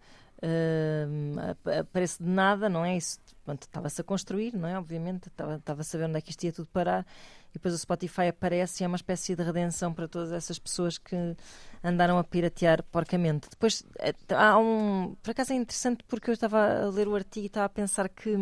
[1.92, 2.96] parece de nada, não é?
[2.96, 3.18] Isso
[3.60, 4.78] estava-se a construir, não é?
[4.78, 7.06] Obviamente, estava-se a ver onde é que isto ia tudo parar
[7.50, 10.98] e depois o Spotify aparece e é uma espécie de redenção para todas essas pessoas
[10.98, 11.16] que
[11.82, 13.48] andaram a piratear porcamente.
[13.50, 15.16] Depois eh, há um.
[15.22, 18.08] Por acaso é interessante porque eu estava a ler o artigo e estava a pensar
[18.08, 18.36] que.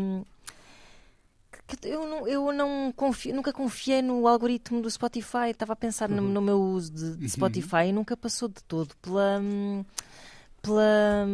[1.67, 5.51] que eu não, eu não confio, nunca confiei no algoritmo do Spotify.
[5.51, 6.17] Estava a pensar uhum.
[6.17, 7.29] no, no, meu uso de, de uhum.
[7.29, 9.41] Spotify e nunca passou de todo pela
[10.69, 11.27] pela,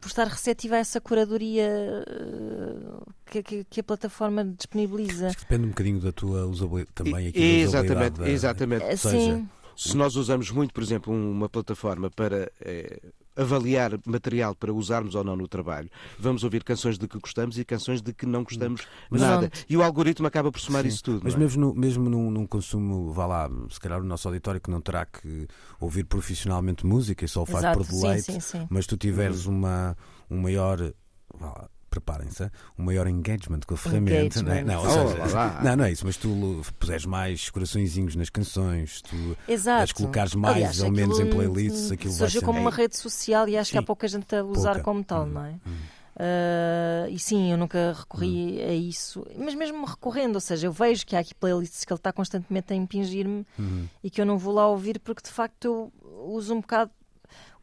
[0.00, 1.68] por estar receptiva a essa curadoria
[2.06, 5.28] eh, que, que, que a plataforma disponibiliza.
[5.28, 7.28] Depende um bocadinho da tua usabilidade também.
[7.28, 8.96] Aqui exatamente, da, exatamente.
[8.96, 9.48] Seja, Sim.
[9.76, 13.00] Se nós usamos muito, por exemplo, uma plataforma para é,
[13.40, 17.64] avaliar material para usarmos ou não no trabalho, vamos ouvir canções de que gostamos e
[17.64, 19.50] canções de que não gostamos mas, nada.
[19.68, 20.88] E o algoritmo acaba por somar Sim.
[20.88, 21.20] isso tudo.
[21.24, 21.38] Mas é?
[21.38, 24.80] mesmo, no, mesmo num, num, consumo, vá lá, se calhar o nosso auditório que não
[24.80, 25.46] terá que
[25.80, 27.78] ouvir profissionalmente música e só o faz Exato.
[27.78, 29.96] por deleite, sim, sim, mas tu tiveres uma,
[30.30, 30.92] um maior.
[31.38, 34.42] Vá, preparem-se, um maior engagement com a ferramenta.
[34.42, 34.62] Não, é?
[34.62, 39.94] não, seja, não, não é isso, mas tu puseres mais coraçõezinhos nas canções, tu Exato.
[39.94, 43.70] colocares mais Aliás, ou menos em playlists, aquilo surgiu como uma rede social e acho
[43.70, 43.72] sim.
[43.72, 44.84] que há pouca gente a usar pouca.
[44.84, 45.54] como tal, hum, não é?
[45.66, 45.76] Hum.
[46.20, 48.68] Uh, e sim, eu nunca recorri hum.
[48.68, 51.98] a isso, mas mesmo recorrendo, ou seja, eu vejo que há aqui playlists que ele
[51.98, 53.86] está constantemente a impingir-me hum.
[54.04, 55.92] e que eu não vou lá ouvir porque de facto eu
[56.26, 56.90] uso um bocado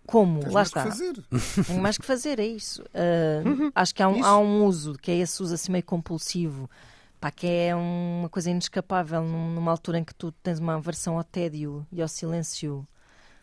[0.08, 0.40] como?
[0.40, 0.84] Tens Lá mais está.
[0.84, 1.14] Que fazer.
[1.68, 2.82] Tenho mais que fazer, é isso.
[2.82, 3.72] Uh, uhum.
[3.76, 6.70] Acho que há um, há um, uso, que é esse uso assim meio compulsivo,
[7.20, 11.24] pá, que é uma coisa inescapável numa altura em que tu tens uma aversão ao
[11.24, 12.88] tédio e ao silêncio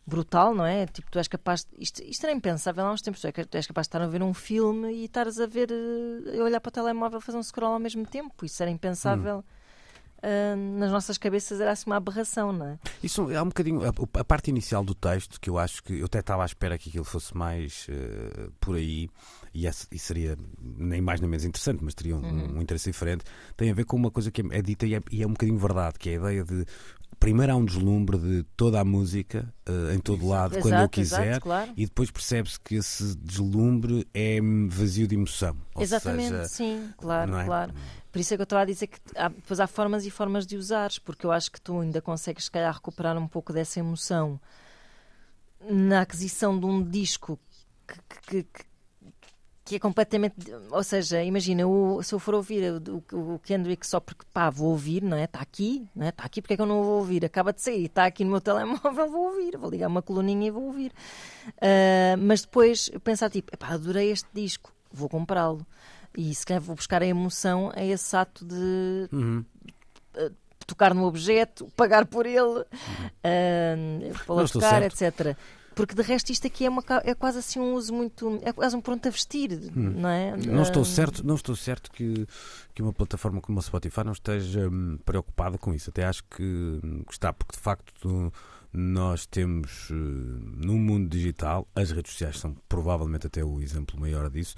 [0.07, 0.87] brutal, não é?
[0.87, 1.65] Tipo, tu és capaz.
[1.65, 3.21] De, isto, isto era impensável há uns tempos.
[3.21, 5.69] Tu és capaz de estar a ver um filme e estares a ver.
[5.71, 8.45] a olhar para o telemóvel fazer um scroll ao mesmo tempo.
[8.45, 9.39] Isso era impensável.
[9.39, 9.64] Hum
[10.25, 12.79] uh, nas nossas cabeças era assim uma aberração, não é?
[13.03, 13.83] Isso é um bocadinho.
[13.85, 16.79] A, a, parte inicial do texto, que eu acho que eu até estava à espera
[16.79, 19.09] que aquilo fosse mais uh, por aí,
[19.55, 22.57] e, e, seria nem mais nem menos interessante, mas teria um, uhum.
[22.57, 23.25] um, interesse diferente,
[23.57, 25.33] tem a ver com uma coisa que é, é dita e é, e é um
[25.33, 26.64] bocadinho verdade, que é a ideia de
[27.19, 30.89] primeiro há um deslumbre de toda a música uh, em todo lado, exato, quando eu
[30.89, 31.73] quiser, exato, claro.
[31.77, 34.39] e depois percebe-se que esse deslumbre é
[34.69, 35.57] vazio de emoção.
[35.79, 37.45] Exatamente, seja, sim, claro, é?
[37.45, 37.75] claro.
[38.11, 40.47] Por isso é que eu estou a dizer que há, depois há formas e formas
[40.47, 43.81] de usares, porque eu acho que tu ainda consegues, se calhar, recuperar um pouco dessa
[43.81, 44.41] emoção
[45.69, 47.39] na aquisição de um disco
[47.87, 48.74] que, que, que
[49.73, 50.35] é completamente.
[50.71, 54.71] Ou seja, imagina, o, se eu for ouvir o, o, Kendrick só porque pá, vou
[54.73, 55.25] ouvir, não é?
[55.25, 56.11] Está aqui, não é?
[56.11, 57.25] Está aqui, porque é que eu não vou ouvir?
[57.25, 60.51] Acaba de sair, está aqui no meu telemóvel, vou ouvir, vou ligar uma coluninha e
[60.51, 60.93] vou ouvir.
[61.49, 65.67] Uh, mas depois pensar tipo, pá, adorei este disco, vou comprá-lo.
[66.17, 69.45] E se calhar vou buscar a emoção a esse ato de uhum.
[70.67, 72.65] tocar no objeto, pagar por ele, uhum.
[74.12, 75.37] uh, pô tocar, etc.
[75.75, 78.41] Porque de resto isto aqui é, uma, é quase assim um uso muito.
[78.43, 79.95] é quase um pronto a vestir, hum.
[79.97, 80.37] não é?
[80.37, 82.27] Não estou certo, não estou certo que,
[82.75, 85.91] que uma plataforma como a Spotify não esteja hum, preocupada com isso.
[85.91, 88.33] Até acho que, que está, porque de facto
[88.75, 94.57] nós temos no mundo digital, as redes sociais são provavelmente até o exemplo maior disso,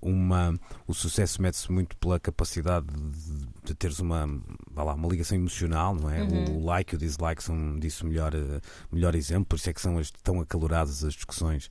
[0.00, 4.26] uma, o sucesso mede-se muito pela capacidade de de teres uma,
[4.74, 6.22] lá, uma ligação emocional, não é?
[6.22, 6.56] Uhum.
[6.56, 9.80] O like e o dislike são disso melhor, uh, melhor exemplo, por isso é que
[9.80, 11.70] são as, tão acaloradas as discussões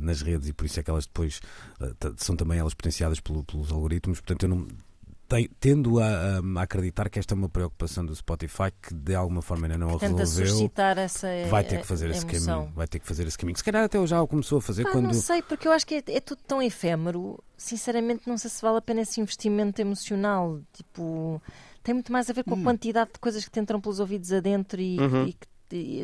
[0.00, 1.40] nas redes e por isso é que elas depois
[2.16, 4.20] são também elas potenciadas pelo, pelos algoritmos.
[4.20, 4.66] Portanto, eu não,
[5.58, 9.66] tendo a, a, acreditar que esta é uma preocupação do Spotify que de alguma forma
[9.66, 10.70] ainda não a Tenta resolveu.
[10.96, 12.72] Essa vai ter que fazer esse caminho.
[12.74, 13.56] Vai ter que fazer esse caminho.
[13.56, 15.06] Se calhar até já o começou a fazer ah, quando.
[15.06, 17.42] Não sei, porque eu acho que é, é, tudo tão efêmero.
[17.56, 20.60] Sinceramente, não sei se vale a pena esse investimento emocional.
[20.72, 21.42] Tipo,
[21.82, 22.62] tem muito mais a ver com a hum.
[22.62, 25.26] quantidade de coisas que te entram pelos ouvidos adentro e, uhum.
[25.26, 25.36] e, e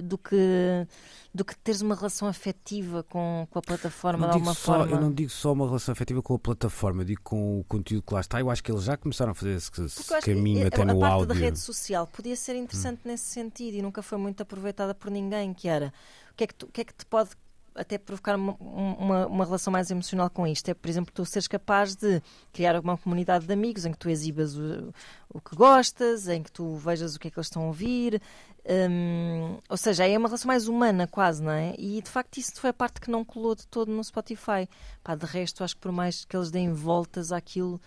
[0.03, 0.87] do que
[1.35, 4.97] do que teres uma relação afetiva com, com a plataforma de alguma só, forma.
[4.97, 8.03] Eu não digo só uma relação afetiva com a plataforma, eu digo com o conteúdo
[8.03, 8.39] que lá está.
[8.41, 11.09] Eu acho que eles já começaram a fazer esse, esse caminho até a, no a
[11.09, 11.29] áudio.
[11.29, 13.09] parte da rede social podia ser interessante hum.
[13.09, 15.93] nesse sentido e nunca foi muito aproveitada por ninguém, que era
[16.33, 17.31] o que é que, tu, o que, é que te pode
[17.75, 20.69] até provocar uma, uma, uma, relação mais emocional com isto.
[20.69, 24.11] É, por exemplo, tu seres capaz de criar uma comunidade de amigos em que tu
[24.11, 24.93] exibas o,
[25.29, 28.21] o que gostas, em que tu vejas o que é que eles estão a ouvir,
[28.65, 31.75] um, ou seja, é uma relação mais humana, quase, não é?
[31.79, 34.69] E de facto isso foi a parte que não colou de todo no Spotify.
[35.03, 37.81] Pá, de resto, acho que por mais que eles deem voltas àquilo,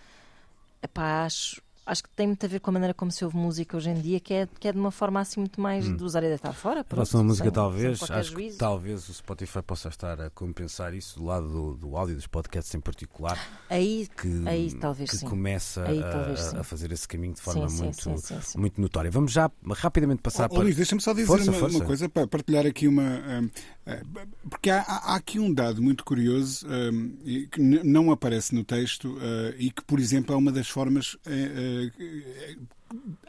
[0.81, 3.77] epá, acho, acho que tem muito a ver com a maneira como se ouve música
[3.77, 5.95] hoje em dia, que é, que é de uma forma assim muito mais hum.
[5.95, 6.79] de usar e deitar fora.
[6.79, 8.53] Em relação à música, sem, talvez, sem acho juízo.
[8.53, 12.27] que talvez o Spotify possa estar a compensar isso do lado do, do áudio, dos
[12.27, 13.37] podcasts em particular.
[13.69, 15.27] Aí, que, aí talvez que sim.
[15.27, 19.11] começa aí, a, a, fazer esse caminho de forma sim, muito, sim, muito notória.
[19.11, 20.63] Vamos já rapidamente passar oh, para.
[20.63, 21.77] Luís, deixa-me só dizer força, uma, força.
[21.77, 23.03] uma, coisa para partilhar aqui uma.
[23.03, 23.49] Um,
[23.87, 27.17] uh, porque há, há, aqui um dado muito curioso um,
[27.51, 31.91] que não aparece no texto uh, e que, por exemplo, é uma das formas uh,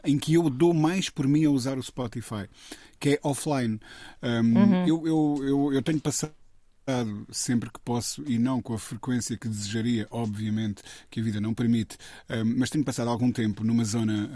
[0.03, 2.47] em que eu dou mais por mim a usar o Spotify,
[2.99, 3.79] que é offline.
[4.21, 4.87] Um, uhum.
[4.87, 6.33] eu, eu, eu, eu tenho passado
[7.29, 11.53] sempre que posso e não com a frequência que desejaria, obviamente que a vida não
[11.53, 11.97] permite,
[12.29, 14.29] um, mas tenho passado algum tempo numa zona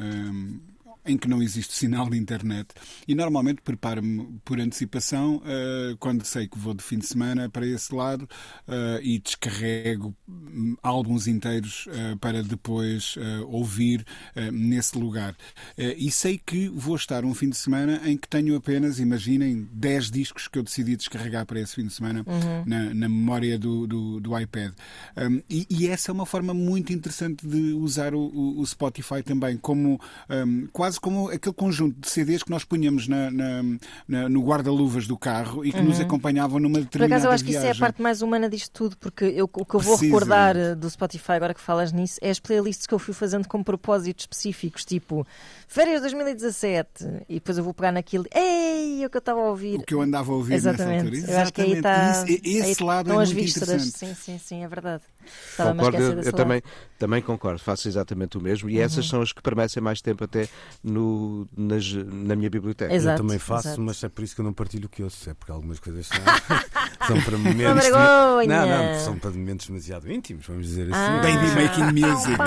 [1.05, 2.69] em que não existe sinal de internet
[3.07, 7.65] e normalmente preparo-me por antecipação uh, quando sei que vou de fim de semana para
[7.65, 8.23] esse lado
[8.67, 13.15] uh, e descarrego hum, álbuns inteiros uh, para depois
[13.47, 14.05] ouvir
[14.51, 15.35] nesse lugar.
[15.77, 20.11] e sei que vou estar um fim de semana em que tenho apenas, imaginem, 10
[20.11, 22.63] discos que eu decidi descarregar para esse fim de semana uhum.
[22.65, 24.73] na, na, memória do, do, do iPad.
[25.17, 29.23] Um, e, e, essa é uma forma muito interessante de usar o, o, o Spotify
[29.23, 29.99] também, como
[30.29, 33.63] um, quase quase como aquele conjunto de CDs que nós punhamos na, na,
[34.07, 35.85] na, no guarda-luvas do carro e que uhum.
[35.85, 37.61] nos acompanhavam numa determinada Por acaso eu acho viagem.
[37.61, 39.95] que isso é a parte mais humana disto tudo, porque eu, o que eu vou
[39.95, 43.47] recordar eh, do Spotify agora que falas nisso é as playlists que eu fui fazendo
[43.47, 45.25] com propósitos específicos, tipo
[45.67, 49.79] Férias 2017, e depois eu vou pegar naquilo, ei, o que eu estava a ouvir.
[49.79, 51.03] O que eu andava a ouvir Exatamente.
[51.03, 51.33] nessa altura.
[51.33, 52.25] Eu acho que aí está.
[52.27, 53.83] Esse, aí lado é muito vistas.
[53.83, 55.03] Sim, sim, sim, é verdade.
[55.51, 56.61] Estava concordo, eu, eu também,
[56.97, 58.83] também concordo, faço exatamente o mesmo e uhum.
[58.83, 60.47] essas são as que permanecem mais tempo até
[60.83, 62.93] no, nas, na minha biblioteca.
[62.93, 63.81] Exato, eu também faço, exato.
[63.81, 66.07] mas é por isso que eu não partilho o que ouço, é porque algumas coisas
[66.07, 66.17] são,
[67.07, 67.89] são para momentos.
[67.89, 70.93] Não, não, são para momentos demasiado íntimos, vamos dizer assim.
[70.93, 71.21] Ah.
[71.21, 72.37] Baby making music.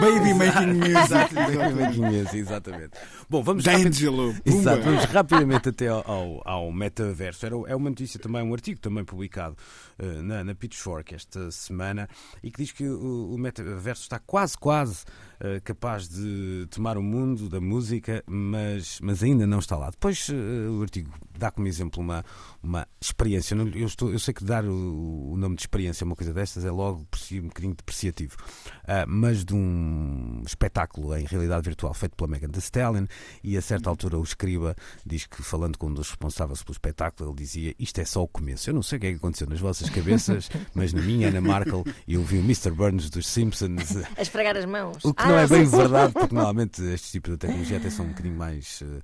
[0.00, 1.34] Baby making music.
[1.34, 2.90] Baby making music, exatamente.
[3.28, 7.44] Bom, vamos, D'Angelo, Exato, vamos rapidamente até ao, ao, ao metaverso.
[7.46, 9.56] Era, é uma notícia também, um artigo também publicado
[9.98, 12.08] uh, na, na Pitchfork esta semana
[12.42, 15.04] e que diz que o, o metaverso está quase, quase
[15.40, 19.90] uh, capaz de tomar o mundo da música, mas, mas ainda não está lá.
[19.90, 22.24] Depois uh, o artigo dá como exemplo uma,
[22.62, 23.54] uma experiência.
[23.54, 26.64] Eu, estou, eu sei que dar o, o nome de experiência a uma coisa destas
[26.64, 28.36] é logo por si um bocadinho depreciativo,
[28.84, 33.06] uh, mas de um espetáculo em realidade virtual feito pela Megan Thee Stallion
[33.42, 34.74] e a certa altura o escriba
[35.04, 38.28] diz que falando com um dos responsáveis pelo espetáculo ele dizia isto é só o
[38.28, 38.68] começo.
[38.68, 41.40] Eu não sei o que é que aconteceu nas vossas cabeças, mas na minha Ana
[41.40, 42.70] Markle eu vi o Mr.
[42.70, 45.04] Burns dos Simpsons a esfregar as mãos.
[45.04, 48.08] O que não é bem verdade porque normalmente estes tipos de tecnologia até são um
[48.08, 49.02] bocadinho mais uh,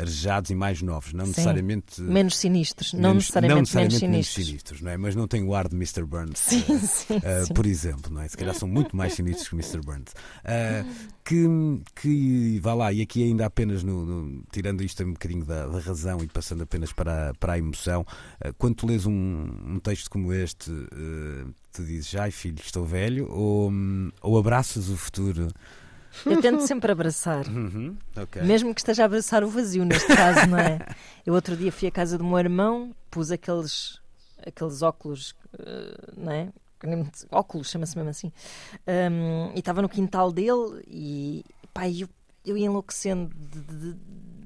[0.00, 1.30] arejados e mais novos, não Sim.
[1.30, 4.36] necessariamente menos sinistros, não necessariamente, não necessariamente menos, sinistros.
[4.36, 4.96] menos sinistros, não é?
[4.96, 6.04] Mas não tem o ar de Mr.
[6.04, 7.54] Burns, sim, uh, sim, uh, sim.
[7.54, 8.28] por exemplo, não é?
[8.28, 9.80] Se calhar são muito mais sinistros que Mr.
[9.80, 10.14] Burns.
[11.28, 11.46] Que,
[11.94, 15.78] que vá lá, e aqui ainda apenas no, no tirando isto um bocadinho da, da,
[15.78, 18.06] razão e passando apenas para, para a emoção,
[18.56, 20.70] quando tu lês um, um texto como este,
[21.70, 23.70] tu dizes, ai filho, estou velho, ou,
[24.22, 25.48] ou abraças o futuro
[26.24, 27.46] eu tento sempre abraçar.
[27.46, 28.42] Uhum, okay.
[28.42, 30.78] Mesmo que esteja a abraçar o vazio, neste caso, não é?
[31.24, 34.00] Eu outro dia fui à casa do meu irmão, pus aqueles,
[34.44, 36.48] aqueles óculos, uh, não é?
[37.30, 38.32] Óculos, chama-se mesmo assim.
[38.86, 42.08] Um, e estava no quintal dele e pá, eu,
[42.44, 43.98] eu ia enlouquecendo de, de, de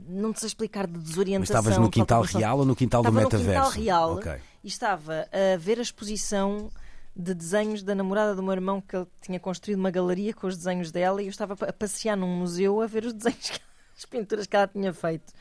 [0.08, 1.56] não te sei explicar de desorientação.
[1.56, 3.48] Mas estavas no quintal real ou no quintal estava do metaverso?
[3.48, 4.38] no quintal real okay.
[4.62, 6.70] e estava a ver a exposição
[7.14, 10.56] de desenhos da namorada do meu irmão que ele tinha construído uma galeria com os
[10.56, 13.60] desenhos dela e eu estava a passear num museu a ver os desenhos,
[13.96, 15.32] as pinturas que ela tinha feito.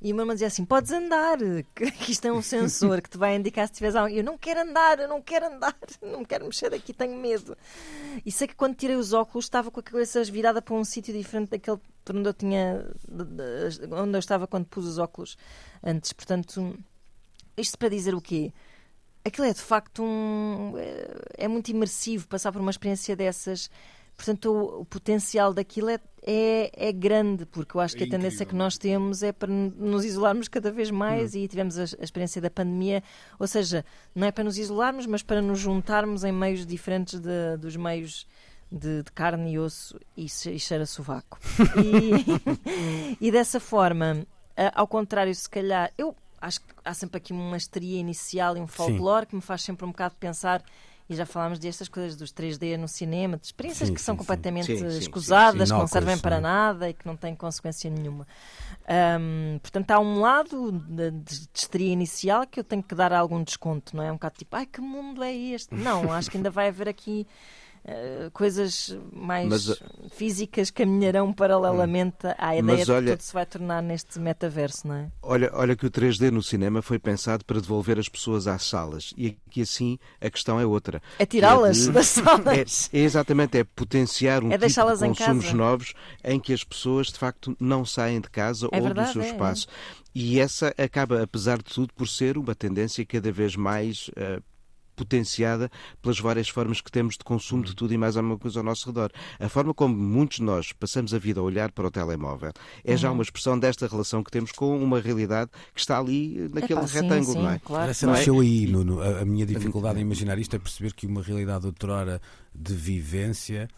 [0.00, 1.38] E o meu irmão dizia assim: Podes andar,
[1.74, 4.14] que isto é um sensor que te vai indicar se tiveres algo.
[4.14, 7.56] Eu não quero andar, eu não quero andar, não quero mexer daqui, tenho medo.
[8.24, 11.12] E sei que quando tirei os óculos estava com a cabeça virada para um sítio
[11.12, 12.86] diferente daquele por onde eu tinha.
[13.90, 15.36] onde eu estava quando pus os óculos
[15.82, 16.12] antes.
[16.12, 16.78] Portanto,
[17.56, 18.52] isto para dizer o quê?
[19.24, 20.74] Aquilo é de facto um.
[20.78, 23.68] é, é muito imersivo passar por uma experiência dessas
[24.18, 28.44] Portanto, o, o, potencial daquilo é, é, é, grande, porque eu acho que a tendência
[28.44, 31.38] que nós temos é para nos isolarmos cada vez mais hum.
[31.38, 33.00] e tivemos a, a, experiência da pandemia,
[33.38, 37.56] ou seja, não é para nos isolarmos, mas para nos juntarmos em meios diferentes de,
[37.60, 38.26] dos meios
[38.72, 41.38] de, de, carne e osso e, e cheira sovaco.
[41.76, 44.26] E, e dessa forma,
[44.74, 48.66] ao contrário, se calhar, eu acho que há sempre aqui uma histeria inicial e um
[48.66, 49.30] folclore Sim.
[49.30, 50.60] que me faz sempre um bocado pensar
[51.08, 54.18] e já falámos destas coisas dos 3D no cinema, de experiências sim, que são sim,
[54.18, 54.86] completamente sim.
[54.98, 58.26] escusadas, que não servem para nada e que não têm consequência nenhuma.
[59.18, 63.42] Um, portanto, há um lado de, de histeria inicial que eu tenho que dar algum
[63.42, 64.10] desconto, não é?
[64.10, 65.74] Um bocado tipo, ai que mundo é este?
[65.74, 67.26] Não, acho que ainda vai haver aqui
[67.84, 69.76] Uh, coisas mais mas, uh,
[70.10, 72.34] físicas caminharão paralelamente hum.
[72.36, 75.10] à ideia de olha, que tudo se vai tornar neste metaverso, não é?
[75.22, 79.14] Olha, olha que o 3D no cinema foi pensado para devolver as pessoas às salas
[79.16, 81.00] e que assim a questão é outra.
[81.18, 82.90] É tirá-las é das salas.
[82.92, 87.08] É, é, exatamente, é potenciar um é tipo de consumos novos em que as pessoas
[87.08, 89.66] de facto não saem de casa é ou verdade, do seu é, espaço.
[90.14, 94.42] E essa acaba, apesar de tudo, por ser uma tendência cada vez mais uh,
[94.98, 95.70] potenciada
[96.02, 98.86] pelas várias formas que temos de consumo de tudo e mais alguma coisa ao nosso
[98.88, 99.12] redor.
[99.38, 102.52] A forma como muitos de nós passamos a vida a olhar para o telemóvel
[102.84, 103.14] é já uhum.
[103.14, 107.24] uma expressão desta relação que temos com uma realidade que está ali naquele Epá, retângulo,
[107.24, 107.58] sim, sim, não é?
[107.60, 107.90] Claro.
[107.90, 109.00] Essa nasceu aí, Nuno.
[109.00, 112.20] A, a minha dificuldade em imaginar isto é perceber que uma realidade outrora
[112.52, 113.68] de vivência,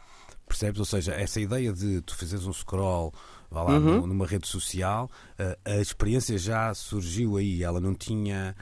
[0.49, 0.81] percebes?
[0.81, 3.13] Ou seja, essa ideia de tu fazeres um scroll
[3.51, 4.07] vá lá, uhum.
[4.07, 8.55] numa rede social, a, a experiência já surgiu aí, ela não tinha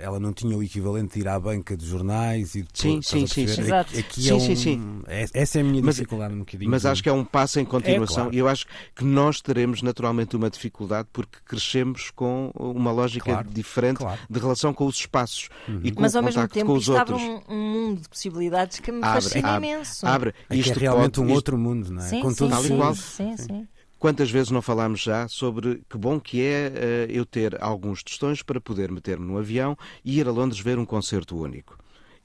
[0.00, 3.26] ela não tinha o equivalente de ir à banca de jornais e de sim, sim,
[3.26, 3.60] sim, sim.
[3.60, 3.96] Exato.
[3.96, 5.02] Aqui sim, é um, sim, sim.
[5.06, 6.70] É, essa é a minha mas, dificuldade um bocadinho.
[6.70, 8.34] Mas acho que é um passo em continuação é, claro.
[8.34, 13.48] e eu acho que nós teremos naturalmente uma dificuldade porque crescemos com uma lógica claro,
[13.48, 14.18] diferente claro.
[14.28, 15.80] de relação com os espaços uhum.
[15.84, 17.22] e com mas, o contacto tempo, com os outros.
[17.22, 20.06] Um, um mundo de possibilidades que me abre, fascina abre, imenso.
[20.06, 20.34] Abre.
[20.50, 21.36] É isto é realmente pode, um isto...
[21.36, 22.08] outro mundo, não é?
[22.08, 23.68] Sim, com sim, tudo sim, sim, sim.
[24.06, 28.40] Quantas vezes não falámos já sobre que bom que é uh, eu ter alguns tostões
[28.40, 31.76] para poder meter-me no avião e ir a Londres ver um concerto único.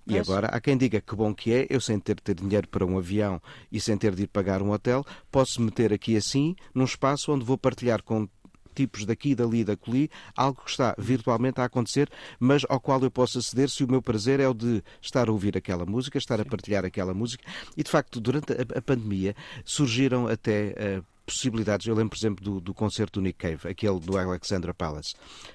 [0.06, 0.30] E Mas...
[0.30, 2.86] agora, há quem diga que bom que é, eu sem ter de ter dinheiro para
[2.86, 6.84] um avião e sem ter de ir pagar um hotel, posso meter aqui assim, num
[6.84, 8.30] espaço onde vou partilhar com
[8.76, 13.10] tipos daqui, dali, da coli, algo que está virtualmente a acontecer, mas ao qual eu
[13.10, 16.40] posso aceder se o meu prazer é o de estar a ouvir aquela música, estar
[16.40, 17.44] a partilhar aquela música.
[17.76, 21.88] E de facto, durante a, a pandemia, surgiram até uh, possibilidades.
[21.88, 25.14] Eu lembro, por exemplo, do, do concerto do Nick Cave, aquele do Alexandra Palace.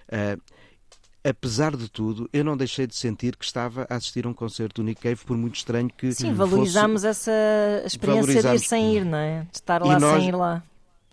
[0.08, 0.40] Uh,
[1.24, 4.82] apesar de tudo, eu não deixei de sentir que estava a assistir a um concerto
[4.82, 6.12] do Nick Cave, por muito estranho que.
[6.12, 7.32] Sim, valorizámos essa
[7.84, 9.46] experiência de ir sem ir, não é?
[9.50, 10.62] De estar lá nós, sem ir lá.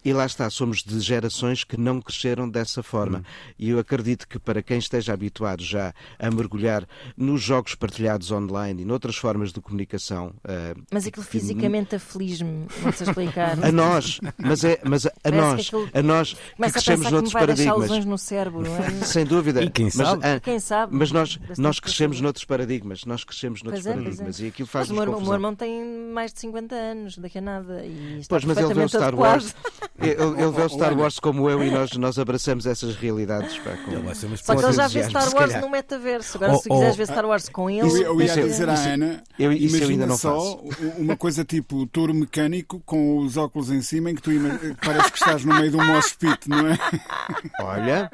[0.06, 3.20] E lá está, somos de gerações que não cresceram dessa forma.
[3.20, 3.24] Hum.
[3.58, 6.86] E eu acredito que para quem esteja habituado já a mergulhar
[7.16, 10.34] nos jogos partilhados online e noutras formas de comunicação.
[10.44, 11.32] Uh, mas aquilo que...
[11.32, 13.64] fisicamente aflige-me, não sei explicar.
[13.64, 18.06] a nós, mas, é, mas a, a nós, a nós que crescemos noutros paradigmas.
[18.06, 18.90] no cérebro, não é?
[19.06, 19.64] Sem dúvida.
[19.64, 20.22] E quem sabe?
[20.22, 20.96] Mas, uh, quem sabe?
[20.96, 23.06] Mas nós, nós crescemos noutros paradigmas.
[23.06, 24.40] Nós crescemos noutros é, paradigmas.
[24.40, 24.44] É.
[24.44, 27.38] E aquilo faz mas o meu, o meu irmão tem mais de 50 anos, daqui
[27.38, 27.86] a nada.
[27.86, 29.56] E está pois, mas ele vê o Star Wars.
[30.00, 33.60] Ele, ele vê o Star Wars como eu e nós, nós abraçamos essas realidades.
[33.60, 36.38] Pá, com, ele Só que ele já vê Star Wars no metaverso.
[36.38, 37.82] Agora, oh, se quiseres oh, ver Star Wars com ele.
[37.82, 40.84] Eu, eu ia dizer à Ana, eu, isso eu ainda não só faço.
[40.98, 44.32] uma coisa tipo touro mecânico com os óculos em cima em que tu
[44.84, 46.78] parece que estás no meio de um mosh pit, não é?
[47.62, 48.10] Olha,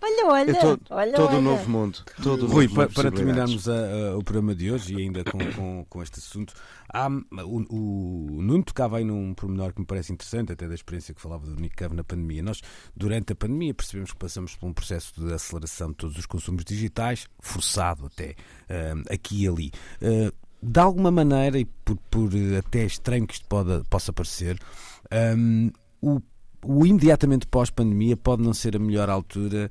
[0.00, 0.54] olha, olha.
[0.54, 1.38] Todo, olha, todo olha.
[1.38, 1.98] um novo mundo.
[2.22, 5.86] Todo Rui, para, para terminarmos a, a, o programa de hoje e ainda com, com,
[5.88, 6.54] com este assunto,
[6.92, 11.14] há, o, o Nuno tocava aí num pormenor que me parece interessante, até da experiência
[11.14, 12.42] que falava do Nick Cave na pandemia.
[12.42, 12.60] Nós,
[12.96, 16.64] durante a pandemia, percebemos que passamos por um processo de aceleração de todos os consumos
[16.64, 19.70] digitais, forçado até, uh, aqui e ali.
[20.00, 20.32] Uh,
[20.62, 24.58] de alguma maneira, e por, por até estranho que isto pode, possa parecer,
[25.36, 25.70] um,
[26.00, 26.20] o
[26.64, 29.68] o imediatamente pós-pandemia pode não ser a melhor altura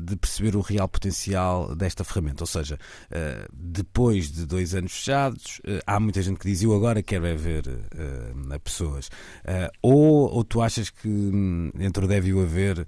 [0.00, 2.42] de perceber o real potencial desta ferramenta.
[2.42, 2.78] Ou seja,
[3.52, 7.64] depois de dois anos fechados, há muita gente que diz eu agora quero é ver
[8.64, 9.10] pessoas.
[9.82, 12.86] Ou, ou tu achas que hum, entre o deve e o haver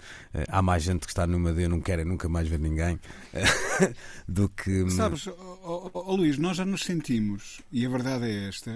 [0.48, 2.98] há mais gente que está numa de eu não quero nunca mais ver ninguém
[4.28, 4.82] do que.
[4.82, 8.70] Hum, Sabes, oh, oh, Luís, nós já nos sentimos, e a verdade é esta,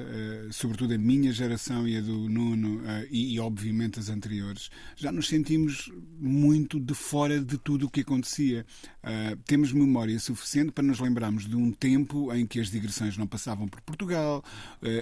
[0.51, 5.29] sobretudo a minha geração e a do Nuno, e, e, obviamente as anteriores, já nos
[5.29, 8.65] sentimos muito de fora de tudo o que acontecia.
[9.03, 13.27] Uh, temos memória suficiente para nos lembrarmos de um tempo em que as digressões não
[13.27, 14.45] passavam por Portugal,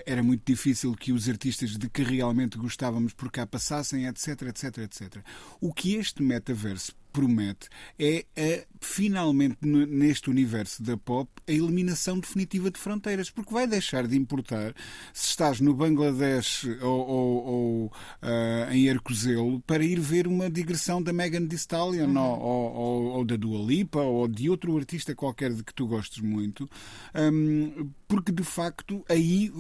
[0.07, 4.79] era muito difícil que os artistas de que realmente gostávamos por cá passassem, etc, etc,
[4.79, 5.17] etc.
[5.61, 12.71] O que este metaverso promete é a, finalmente neste universo da pop a eliminação definitiva
[12.71, 14.75] de fronteiras, porque vai deixar de importar
[15.13, 21.03] se estás no Bangladesh ou, ou, ou uh, em Arcozelo para ir ver uma digressão
[21.03, 22.17] da Megan Thee Stallion uhum.
[22.17, 26.23] ou, ou, ou, da Dua Lipa ou de outro artista qualquer de que tu gostes
[26.23, 26.69] muito,
[27.15, 29.53] um, porque de facto aí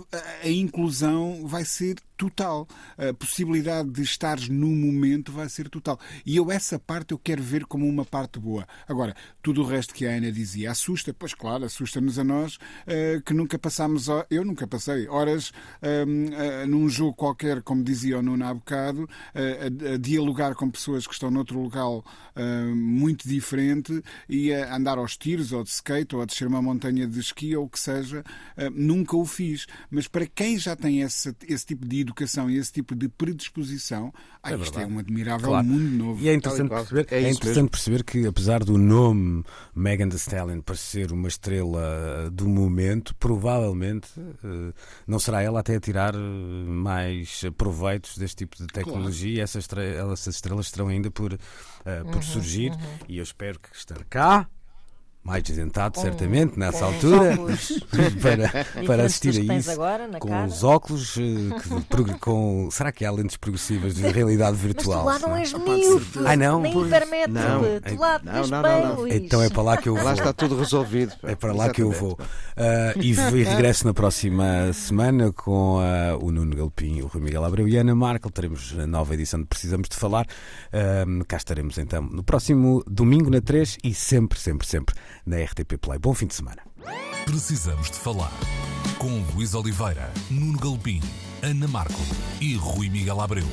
[0.42, 2.68] a inclusão vai ser total.
[2.96, 5.98] A possibilidade de estares no momento vai ser total.
[6.24, 8.64] E eu essa parte eu quero ver como uma parte boa.
[8.86, 13.20] Agora, tudo o resto que a Ana dizia assusta, pois claro, assusta-nos a nós uh,
[13.24, 18.22] que nunca passámos, eu nunca passei horas uh, uh, num jogo qualquer, como dizia o
[18.22, 22.04] Nuno há bocado, a, a, dialogar com pessoas que estão noutro local
[22.74, 27.06] muito diferente e a andar aos tiros ou de skate ou a descer uma montanha
[27.06, 28.24] de esqui ou o que seja,
[28.74, 29.66] nunca o fiz.
[29.90, 34.12] Mas para quem já tem esse, esse tipo de educação e esse tipo de predisposição,
[34.42, 35.66] ah, é isto é um admirável claro.
[35.66, 36.22] mundo novo.
[36.22, 39.42] E é interessante, perceber, é, é interessante perceber que, apesar do nome
[39.74, 44.72] Megan Thee Stallion parecer uma estrela do momento, provavelmente eh,
[45.06, 49.32] não será ela até a tirar eh, mais proveitos deste tipo de tecnologia.
[49.32, 49.42] Claro.
[49.42, 49.68] Essas,
[50.12, 51.36] essas estrelas estarão ainda por,
[52.04, 52.78] por uhum, surgir uhum.
[53.08, 54.48] e eu espero que estar cá
[55.24, 57.38] mais isentado, certamente, nessa altura,
[58.20, 59.76] para, para assistir a isso.
[60.18, 60.46] com cara.
[60.46, 62.68] os óculos, eh, que, com.
[62.72, 65.04] Será que há lentes progressivas de realidade virtual?
[65.04, 66.60] Mas tu lá não és miúdo, ah, não?
[66.60, 67.60] nem hipermétrope, não.
[67.80, 70.04] tu lá não, não, não, não, Então é para lá que eu vou.
[70.04, 71.12] Lá está tudo resolvido.
[71.22, 72.12] É para lá que eu vou.
[72.12, 77.44] Uh, e, e regresso na próxima semana com uh, o Nuno Galpim, o Rui Miguel
[77.44, 78.30] Abreu e a Ana Markel.
[78.30, 80.26] Teremos a nova edição de Precisamos de Falar.
[80.72, 84.94] Uh, cá estaremos então no próximo domingo na 3 e sempre, sempre, sempre
[85.24, 85.98] na RTP Play.
[85.98, 86.62] Bom fim de semana.
[87.24, 88.32] Precisamos de falar
[88.98, 91.00] com Luís Oliveira, Nuno Galpim,
[91.42, 92.00] Ana Marco
[92.40, 93.46] e Rui Miguel Abreu.